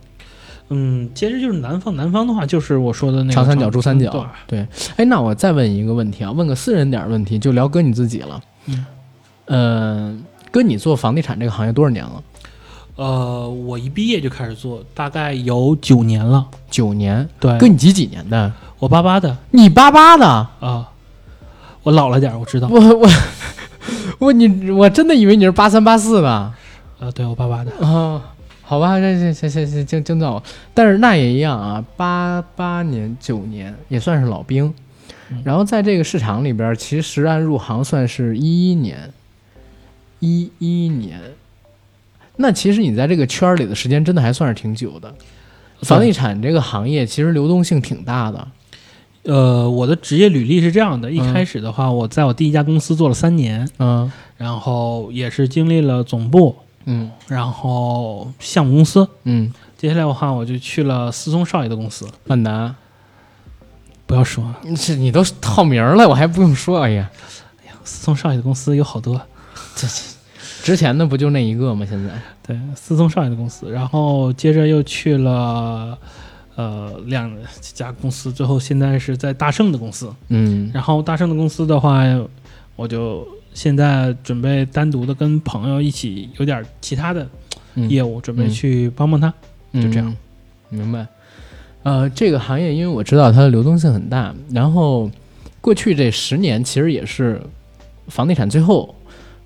[0.69, 4.11] 嗯，其实就是南方，南方的话就是我说的那个长三角、珠三角
[4.49, 8.41] 对，对，哎，那我再问一个问题啊，问个私人点儿问题，就聊哥你自己了。
[8.67, 8.85] 嗯，
[9.45, 10.19] 呃，
[10.51, 12.23] 哥，你做房地产这个行业多少年了？
[12.97, 16.45] 呃，我一毕业就开始做，大概有九年了。
[16.69, 17.29] 九年。
[17.39, 18.53] 对，哥，你几几年的？
[18.81, 20.27] 我八八的你八八的？
[20.27, 20.89] 啊，
[21.85, 22.67] 我老了点儿，我知道。
[22.69, 23.09] 我我
[24.19, 26.53] 我你我真的以为你是八三八四的
[26.99, 28.35] 啊、呃，对我八八的啊。
[28.63, 30.43] 好吧，这这这这这惊惊到。
[30.75, 34.75] 但是那也一样啊，八八年九年也算是老兵。
[35.45, 39.13] 然后在这个市场里边，其实按入行算是一一年，
[40.21, 41.21] 一一年。
[42.37, 45.15] 那其实你在这个圈里的时间真的还算是挺久的。
[45.83, 48.49] 房地产这个行业其实流动性挺大的。
[49.25, 56.57] 呃，我的职业履历是这样的：一开始的话，我在我第一家公司做了三年，嗯然后也是经历了总部，
[56.87, 59.07] 嗯然后项目公司。
[59.25, 62.09] 嗯，接下来的话，我就去了思聪少爷的公司。
[62.27, 62.75] 万达，
[64.07, 66.81] 不要说，这你都套名了，我还不用说。
[66.81, 67.11] 哎呀，
[67.85, 69.21] 思聪少爷的公司有好多。
[69.77, 69.87] 这
[70.63, 71.87] 之前的不就那一个吗？
[71.89, 72.13] 现在，
[72.45, 75.97] 对，思聪少爷的公司，然后接着又去了
[76.57, 77.31] 呃两
[77.61, 80.13] 家公司，最后现在是在大圣的公司。
[80.29, 82.03] 嗯然后大圣的公司的话，
[82.75, 83.27] 我就
[83.57, 87.27] 现在准备单独的跟朋友一起有点其他的
[87.75, 89.33] 嗯业务，准备嗯去帮帮他。
[89.73, 90.15] 就这样
[90.71, 91.07] 嗯，明白。
[91.83, 95.11] 呃，这个行业因为我知道它的流动性很大，然后
[95.63, 97.41] 过去这十年其实也是
[98.09, 98.95] 房地产最后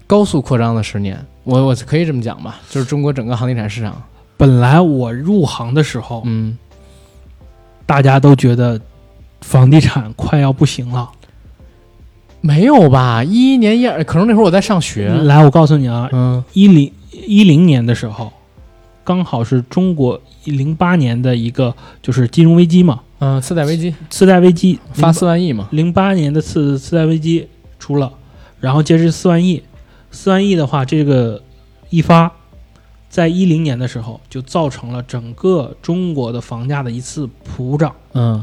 [0.09, 4.03] 高速扩张的十年，我我可以这么讲吧，就是中国整个房地产市场，
[4.37, 6.59] 本来我入行的时候，嗯，
[7.87, 8.81] 大家都觉得
[9.41, 11.09] 房地产快要不行了。
[12.41, 13.23] 没有吧？
[13.23, 16.43] 一一年一二，可能那会儿我在上学，来，我告诉你啊，嗯。
[16.53, 18.33] 一零一零年的时候，
[19.05, 23.95] 刚好是中国零八年的一个就是金融危机嘛，嗯，次贷危机。
[24.09, 27.47] 次贷危机发四万亿嘛，零八年的次次贷危机
[27.79, 28.11] 出了，
[28.59, 29.63] 然后接着四万亿，
[30.11, 31.43] 四万亿的话，这个
[31.91, 32.33] 一发，
[33.11, 37.95] 在一零年的时候就造成了整个中国的房价的一次普涨。
[38.15, 38.43] 嗯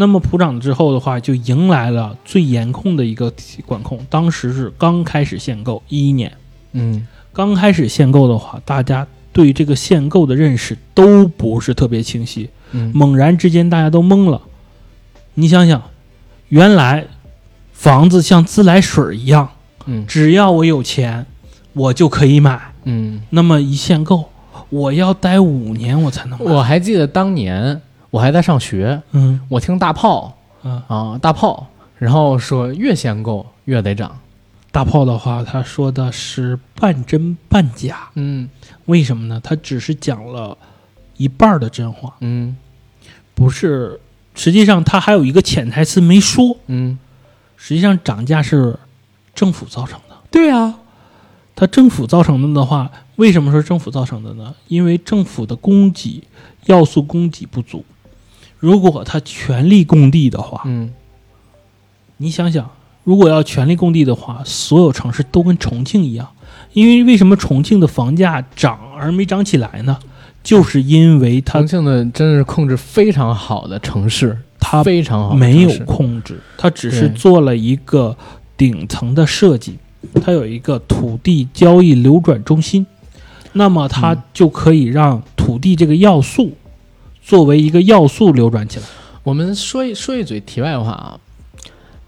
[0.00, 3.30] 那么普涨之后的话，就迎来了最严控的一个
[3.66, 6.32] 管控，当时是刚开始限购，一一年
[6.72, 14.40] 嗯刚开始限购的话，大家对这个限购的认识都不是特别清晰，嗯猛然之间大家都懵了。
[15.34, 15.82] 你想想，
[16.48, 17.04] 原来
[17.74, 19.50] 房子像自来水儿一样，
[19.84, 21.26] 嗯只要我有钱，
[21.74, 22.72] 我就可以买。
[22.84, 24.30] 嗯，那么一限购，
[24.70, 26.44] 我要待五年我才能买。
[26.46, 31.66] 我还记得当年我还在上学，嗯我听大炮啊，啊大炮，
[31.98, 34.18] 然后说越限购越得涨，
[34.70, 38.48] 大炮的话，他说的是半真半假，嗯
[38.86, 39.40] 为什么呢？
[39.42, 40.56] 他只是讲了
[41.16, 42.56] 一半的真话，嗯
[43.34, 44.00] 不是。
[44.32, 46.56] 实际上，他还有一个潜台词没说。
[46.68, 46.98] 嗯，
[47.56, 48.78] 实际上，涨价是
[49.34, 50.16] 政府造成的。
[50.30, 50.78] 对啊，
[51.56, 54.54] 他政府造成的的话，为什么说政府造成的呢？
[54.68, 56.22] 因为政府的供给
[56.66, 57.84] 要素供给不足。
[58.60, 60.90] 如果他全力供地的话，嗯
[62.18, 62.70] 你想想，
[63.02, 66.28] 如果要全力供地的话，所有城市都跟重庆一样。
[66.74, 69.98] 因为为什么重庆的房价涨而没涨起来呢？
[70.42, 78.16] 就是因为它重庆的真是控制非常好的城市，它非常好没有控制，它只是做了一个
[78.56, 79.78] 顶层的设计，
[80.22, 82.86] 它有一个土地交易流转中心，
[83.54, 86.52] 那么它嗯就可以让土地这个要素
[87.22, 88.86] 作为一个要素流转起来。
[89.22, 91.20] 我们说一说一嘴题外话啊，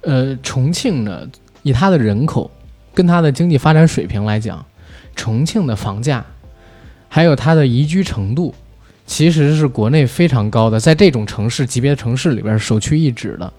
[0.01, 1.29] 呃，重庆呢，
[1.63, 2.51] 以它的人口
[2.95, 4.65] 跟它的经济发展水平来讲，
[5.15, 6.25] 重庆的房价
[7.09, 8.55] 还有它的宜居程度，
[9.07, 13.53] 其实是国内非常高的，在这种城市级别的城市里边首屈一指的。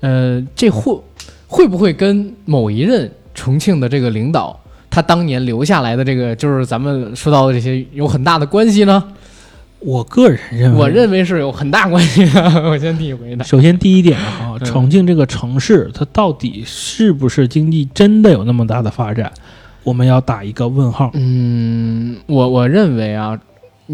[0.00, 1.02] 呃，这会
[1.48, 4.58] 会不会跟某一任重庆的这个领导
[4.88, 9.02] 他当年留下来的这个，就是咱们说到的这些有很大的关系呢？
[9.80, 12.42] 我个人认为，我认为是有很大关系的。
[12.68, 13.44] 我先替你回答。
[13.44, 19.32] 首先第一点哈，嗯重庆这个城市它到底是不是经济真的有那么大的发展，
[19.84, 21.10] 我们要打一个问号。
[21.14, 23.38] 嗯，我我认为啊，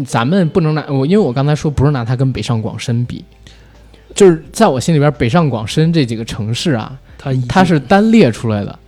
[0.05, 3.23] 咱们不能拿我，因为我刚才说不是拿它跟北上广深比，
[4.15, 8.79] 就是在我心里边，北上广深这几个城市啊，它它是单列出来的。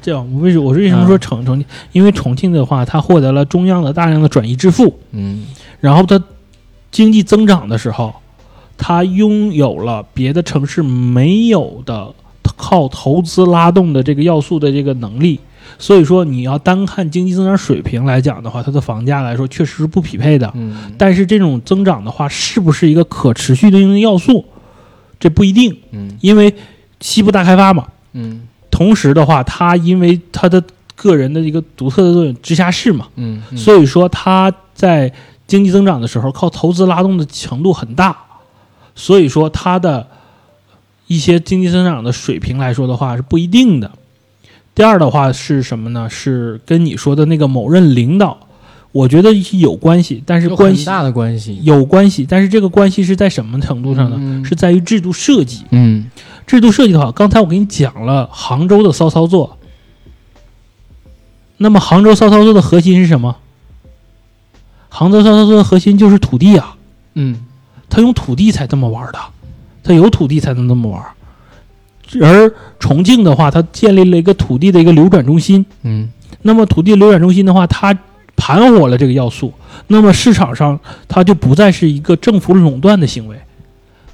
[0.00, 1.66] 这样，我为什我为什么说重重庆？
[1.90, 5.46] 因为重庆的话，它获得了中央的大量的转移支付，嗯
[5.80, 6.22] 然后它
[6.94, 8.14] 经济增长的时候，
[8.78, 12.14] 它拥有了别的城市没有的
[12.56, 15.40] 靠投资拉动的这个要素的这个能力，
[15.76, 20.48] 所以说你要单看经济增长水平来讲的话，它的房价来说确实是不匹配的。
[20.54, 20.92] 嗯。
[20.96, 24.44] 但是这种增长的话，是不是一个可持续的应用要素，
[25.18, 26.16] 这不一定，嗯。
[26.20, 26.54] 因为
[27.00, 27.88] 西部大开发嘛。
[28.12, 28.42] 嗯。
[28.70, 30.62] 同时的话，它因为它的
[30.94, 33.58] 个人的一个独特的作用，直辖市嘛，嗯，嗯。
[33.58, 35.12] 所以说它在
[35.46, 38.16] 经济增长的时候靠投资拉动的强度很大，
[38.94, 40.06] 所以说它的
[41.06, 43.90] 一些经济增长的水平来说的话是不一定的。
[44.74, 46.08] 第二的话是什么呢？
[46.10, 48.38] 是跟你说的那个某任领导，
[48.90, 51.60] 我觉得有关系，但是有关系很大的关系。
[51.62, 54.16] 有关系，但是这个关系是在什么程度上呢？
[54.18, 55.64] 嗯是在于制度设计。
[55.70, 56.10] 嗯
[56.46, 59.58] 制度设计的话，刚才我给你讲了杭州的骚操作。
[61.58, 63.36] 那么杭州骚操作的核心是什么？
[64.96, 66.76] 杭州骚操作的核心就是土地啊，
[67.14, 67.36] 嗯
[67.90, 69.18] 他用土地才这么玩的，
[69.82, 71.02] 他有土地才能这么玩。
[72.22, 75.66] 而重庆的话，它建立了一个土地的一个流转中心。
[75.82, 76.08] 嗯
[76.42, 77.98] 那么土地流转中心的话，它
[78.36, 79.52] 盘活了这个要素，
[79.88, 80.78] 那么市场上
[81.08, 83.36] 它就不再是一个政府垄断的行为。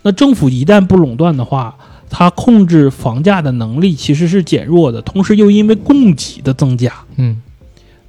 [0.00, 1.76] 那政府一旦不垄断的话，
[2.08, 7.42] 它控制房价的能力其实是减弱的，同时又因为供给的增加，嗯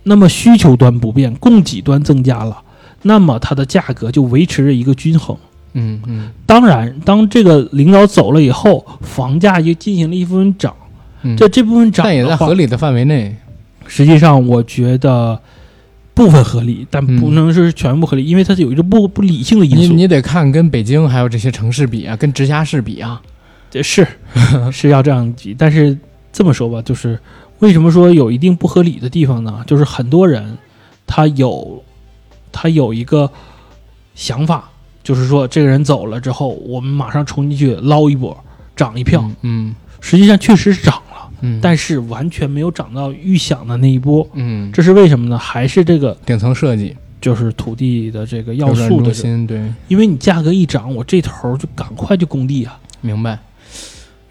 [0.03, 2.57] 那么需求端不变，供给端增加了，
[3.03, 5.37] 那么它的价格就维持着一个均衡。
[5.73, 10.75] 嗯嗯当然，当这个领导走了以后，房价又进行了一部分涨，
[11.23, 13.35] 嗯，这这部分涨但也在合理的范围内。
[13.87, 15.39] 实际上，我觉得
[16.13, 19.93] 部分合理，但不嗯能是全部合理，因为它有一个不不理性的因素。
[19.93, 23.21] 你你得看跟北京还有这些城市比啊，跟直辖市比啊。
[23.69, 24.05] 这是
[24.71, 25.97] 是要这样比，但是
[26.33, 27.17] 这么说吧，就是
[27.61, 29.63] 为什么说有一定不合理的地方呢？
[29.65, 30.57] 就是很多人
[31.07, 31.83] 他有
[32.51, 33.31] 他有一个
[34.13, 34.69] 想法，
[35.01, 38.37] 就是说这个人走了之后，我们马上冲进去捞一波，
[38.75, 39.27] 涨一票。
[39.41, 44.27] 嗯实际上确实涨了，嗯，但是完全没有涨到预想的那一波。
[44.33, 45.37] 嗯，这是为什么呢？
[45.37, 52.79] 还是这个顶层设计就是土地的这个要素的这个中心，对，因为你价格一涨，我这头儿就赶快就工地啊。
[53.01, 53.37] 明白。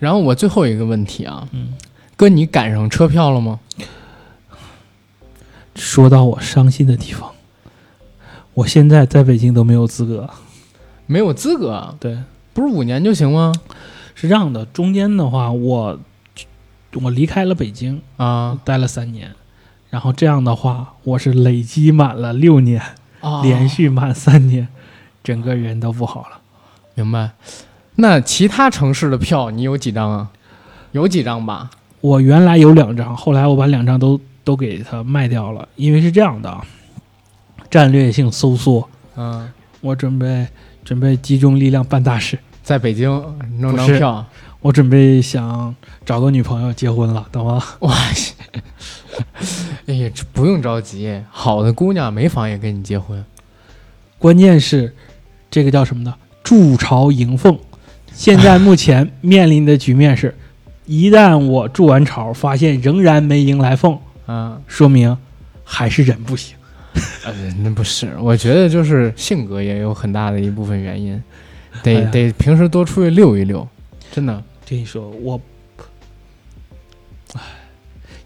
[0.01, 1.69] 然后我最后一个问题啊，嗯，
[2.21, 3.61] 哥，你赶上车票了吗？
[5.75, 7.31] 说到我伤心的地方，
[8.53, 10.29] 我现在在北京都没有资格。
[11.07, 12.19] 没有资格啊，对，
[12.53, 13.55] 不是五年就行吗？
[14.15, 15.99] 是这样的，中间的话，我
[16.93, 19.35] 我离开了北京，啊待了三年，
[19.89, 22.83] 然后这样的话，我是累积满了六年，
[23.23, 24.69] 啊，连续满三年，
[25.25, 26.43] 整个人都不好了。
[26.95, 27.31] 明白。
[27.95, 30.31] 那其他城市的票你有几张啊？
[30.93, 31.71] 有几张吧？
[32.01, 36.65] 我原来有两张，后来我把两张都都给它卖掉了，因为是这样的啊，
[37.71, 40.47] 战略性收缩，嗯，我准备
[40.85, 42.39] 准备集中力量办大事。
[42.63, 43.11] 在北京
[43.59, 44.25] 弄张票，
[44.61, 45.75] 我准备想
[46.05, 47.63] 找个女朋友结婚了，懂吗？
[47.81, 48.35] 哇塞！
[49.87, 53.25] 哎呀，这不用着急，好的姑娘没房也跟你结婚。
[54.19, 54.95] 关键是
[55.51, 56.15] 这个叫什么呢？
[56.43, 57.59] 筑巢迎凤。
[58.13, 60.37] 现在目前面临的局面是，
[60.91, 65.17] 一旦我筑完巢，发现仍然没迎来凤，啊，说明
[65.63, 66.57] 还是人不行。
[67.25, 67.33] 呃，
[67.63, 71.23] 那不是，我觉得就是性格也有很大的一部分原因，
[71.85, 73.65] 得、哎得平时多出去溜一溜，
[74.11, 74.43] 真的。
[74.69, 75.41] 跟你说，我，
[77.35, 77.41] 唉，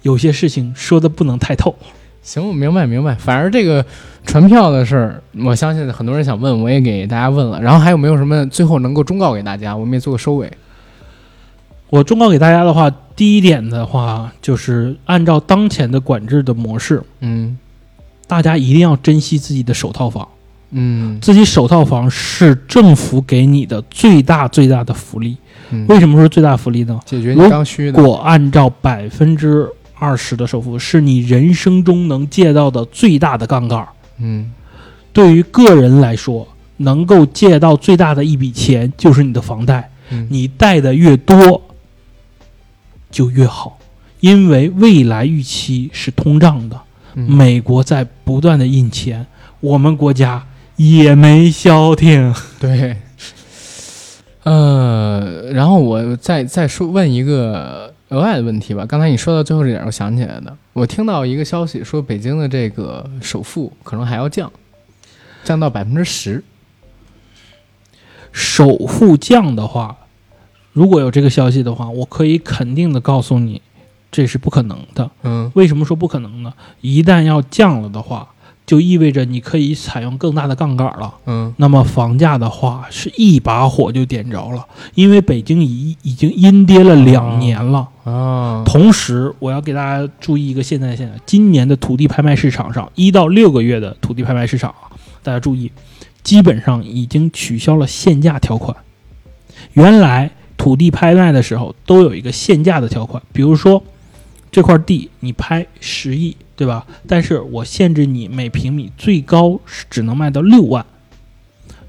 [0.00, 1.76] 有些事情说的不能太透。
[2.22, 3.14] 行，我明白明白。
[3.14, 3.84] 反正这个
[4.24, 7.60] 传票的事儿，我相信很多人想问，我也给大家问了。
[7.60, 9.76] 然后还有没有什么最后能够忠告给大家？
[9.76, 10.50] 我们也做个收尾。
[11.94, 17.56] 我忠告给大家的话，第一点的话就是按照当前的管制的模式，嗯
[18.26, 20.26] 大家一定要珍惜自己的首套房。
[20.72, 25.36] 嗯自己首套房是政府给你的最大最大的福利。
[25.70, 26.98] 嗯，为什么说最大福利呢？
[27.06, 28.02] 解决你刚需的？
[28.02, 33.86] 如果按照百分之二十的首付，是你人生中能借到的最大的杠杆。
[34.18, 34.50] 嗯
[35.12, 41.62] 对于个人来说，能够借到最大的一笔钱就是你的房贷，嗯，你贷的越多
[43.14, 43.78] 就越好，
[44.18, 46.80] 因为未来预期是通胀的。
[47.14, 49.24] 嗯美国在不断的印钱，
[49.60, 50.44] 我们国家
[50.74, 52.34] 也没消停。
[52.58, 52.96] 对，
[54.42, 58.84] 呃，然后我再再说问一个额外的问题吧。
[58.84, 64.50] 刚才你说到最后这点，我想起来的，我听到一个消息说，北京的这个首付可能还要降，
[65.44, 66.42] 降到百分之十。
[68.32, 69.96] 首付降的话，
[70.74, 73.62] 如果有这个消息的话，我可以肯定的告诉你，
[74.10, 75.08] 这是不可能的。
[75.22, 76.52] 嗯为什么说不可能呢？
[76.80, 78.28] 一旦要降了的话，
[78.66, 81.14] 就意味着你可以采用更大的杠杆了。
[81.26, 84.66] 嗯那么房价的话是一把火就点着了，
[84.96, 87.88] 因为北京已已经阴跌了两年了。
[88.02, 94.90] 啊，同时，我要给大家注意一个现在现象：今年的土地拍卖市场上，一到六个月的土地拍卖市场啊，
[95.22, 95.70] 大家注意，
[96.24, 98.76] 基本上已经取消了限价条款。
[99.74, 103.82] 原来土地拍卖的时候都有一个限价的条款，比如说
[104.50, 106.86] 这块地你拍十亿，对吧？
[107.08, 110.86] 但是我限制你每平米最高是只能卖到六万，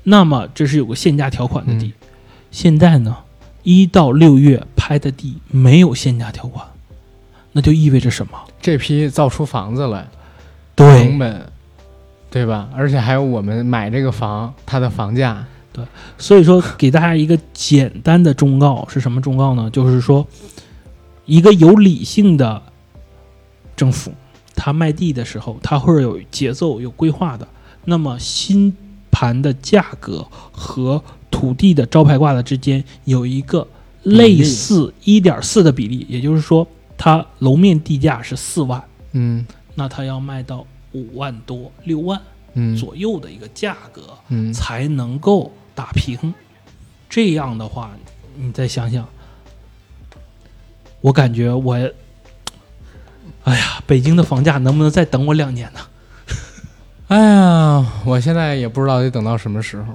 [0.03, 1.93] 那么这是有个限价条款的地。
[2.51, 3.17] 现在呢，
[3.63, 6.65] 一到六月拍的地没有限价条款，
[7.51, 8.31] 那就意味着什么？
[8.61, 10.07] 这批造出房子来，
[10.75, 11.45] 对成本，
[12.31, 12.67] 对吧？
[12.75, 15.45] 而且还有我们买这个房，它的房价，
[16.17, 19.69] 所以说，给大家一个简单的忠告是什么忠告呢？
[19.69, 20.25] 就是说，
[21.25, 22.61] 一个有理性的
[23.75, 24.13] 政府，
[24.55, 27.47] 它卖地的时候，它会有节奏、有规划的。
[27.85, 28.75] 那么，新
[29.11, 33.67] 盘的价格和土地的招牌挂的之间有一个
[34.03, 36.67] 类似一点四的比例，也就是说，
[36.97, 42.19] 它楼面地价是四万，嗯那它要卖到五万多、六万
[42.53, 44.01] 嗯左右的一个价格。
[44.29, 46.33] 嗯，才能够打平。
[47.07, 47.91] 这样的话，
[48.35, 49.07] 你再想想，
[51.01, 51.75] 我感觉我，
[53.43, 55.79] 哎呀，北京的房价能不能再等我两年呢？
[57.07, 59.93] 哎呀，我现在也不知道得等到什么时候。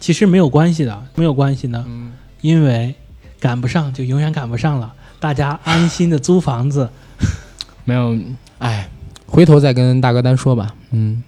[0.00, 2.94] 其实没有关系的，没有关系的，嗯，因为
[3.40, 4.92] 赶不上就永远赶不上了。
[5.20, 6.90] 大家安心的租房子，
[7.84, 8.16] 没有，
[8.58, 8.88] 哎，
[9.26, 10.74] 回头再跟大哥单说吧。
[10.90, 11.22] 嗯，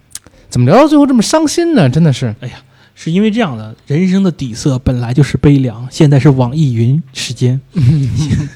[0.48, 1.88] 怎么聊到最后这么伤心呢？
[1.88, 2.34] 真的是，
[3.02, 5.88] 是因为这样的，人生的底色本来就是悲凉。
[5.90, 7.58] 现在是网易云时间，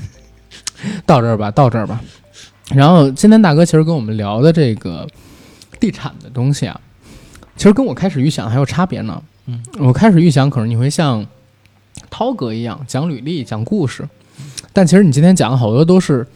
[1.07, 1.99] 到这儿吧，到这儿吧。
[2.75, 5.09] 然后今天大哥其实跟我们聊的这个
[5.81, 6.79] 地产的东西啊，
[7.57, 9.23] 其实跟我开始预想还有差别呢。
[9.47, 11.27] 嗯，我开始预想可能你会像
[12.11, 14.07] 涛哥一样讲履历、讲故事，
[14.75, 16.27] 但其实你今天讲的好多都是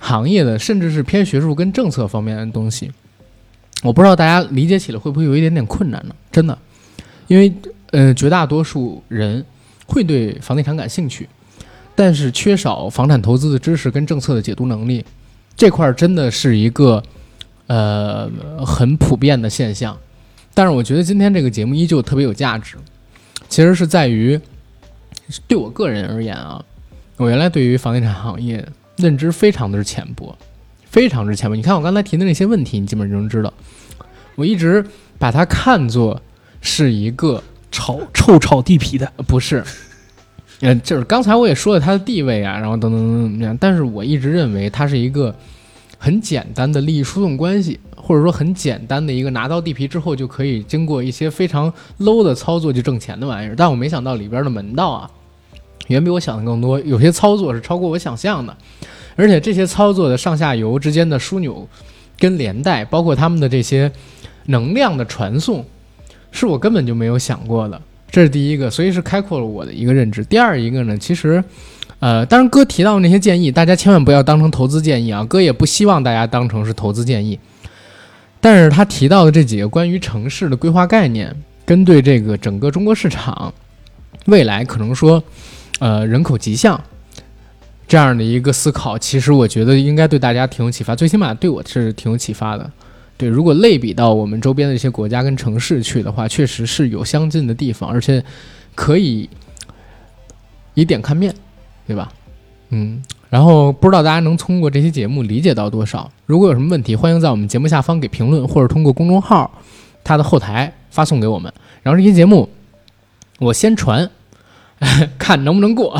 [0.00, 2.90] 行业的，甚至是偏学术跟政策方面的东西。
[3.84, 6.14] 我不知道大家理解起来会不会有一点点困难呢？
[6.32, 6.58] 真的，
[7.32, 7.50] 因为
[7.92, 9.42] 呃，绝大多数人
[9.86, 11.26] 会对房地产感兴趣，
[11.94, 15.02] 但是缺少房产投资的知识跟政策的解读能力，
[15.56, 17.02] 这块儿真的是一个
[17.68, 18.30] 呃
[18.66, 19.96] 很普遍的现象。
[20.52, 22.76] 但是我觉得今天这个节目依旧特别有价值，
[23.48, 24.38] 其实是在于
[25.48, 26.62] 对我个人而言啊，
[27.16, 28.62] 我原来对于房地产行业
[28.96, 30.36] 认知非常的浅薄，
[30.84, 31.56] 非常之浅薄。
[31.56, 33.50] 你看我刚才提的那些问题，你基本就能知道，
[34.34, 34.84] 我一直
[35.18, 36.20] 把它看作
[36.62, 39.62] 是一个炒臭炒地皮的，呃不是，
[40.60, 45.34] 呃，就是刚才我也说了它的地位啊，然后等等等等怎么样，但是我一直认为它是一个
[45.98, 53.54] 很简单的利益输送关系，或者说很简单的一个拿到地皮之后就可以经过一些非常 low 的操作就挣钱的玩意儿。
[53.56, 55.10] 但我没想到里边的门道啊，
[55.88, 58.56] 远比我想的更多，有些操作是超过我想象的，
[59.16, 61.68] 而且这些操作的上下游之间的枢纽
[62.18, 63.90] 跟连带，包括他们的这些
[64.46, 65.64] 能量的传送，
[66.32, 67.80] 是我根本就没有想过的。
[68.10, 70.24] 这是第一个，所以是开阔了我的一个认知。
[70.24, 71.42] 第二一个呢，其实，
[71.98, 77.38] 呃，当然哥提到那些建议，大家千万不要当成投资建议啊，哥也不希望大家当成是投资建议。
[78.40, 83.54] 但是他提到的这几个关于城市的规划概念，跟对这个整个中国市场
[84.26, 85.22] 未来可能说，
[85.78, 86.78] 呃，人口极向
[87.88, 92.70] 这样的一个思考，其实我觉得应该对大家挺有启发，最起码对我是挺有启发的。
[93.22, 98.20] 对，如果类比到我们周边的一些国家跟城市去的话，确实是有相近的地方，而且
[98.74, 99.30] 可以
[100.74, 101.32] 以点看面，
[101.86, 102.12] 对吧？
[102.70, 103.00] 嗯，
[103.30, 106.10] 然后不知道大家能通过这期节目理解到多少？
[106.26, 109.48] 如果有什么问题，欢迎在我们节目下方给评论，或者通过公众号
[110.02, 111.52] 它的后台发送给我们。
[111.84, 112.48] 然后这期节目
[113.38, 114.10] 我先传，
[115.16, 115.96] 看能不能过，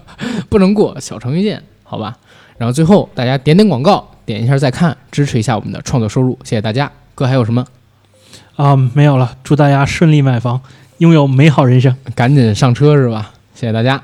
[0.50, 2.18] 不能过小程序见，好吧？
[2.58, 6.90] 然后最后大家点点广告，点一下再看，支持一下我们的创作收入，谢谢大家。
[7.14, 7.64] 哥还有什么？
[8.56, 10.60] 啊，没有了，祝大家顺利买房，
[10.98, 11.96] 拥有美好人生。
[12.14, 13.30] 赶紧上车是吧？
[13.54, 14.02] 谢谢大家。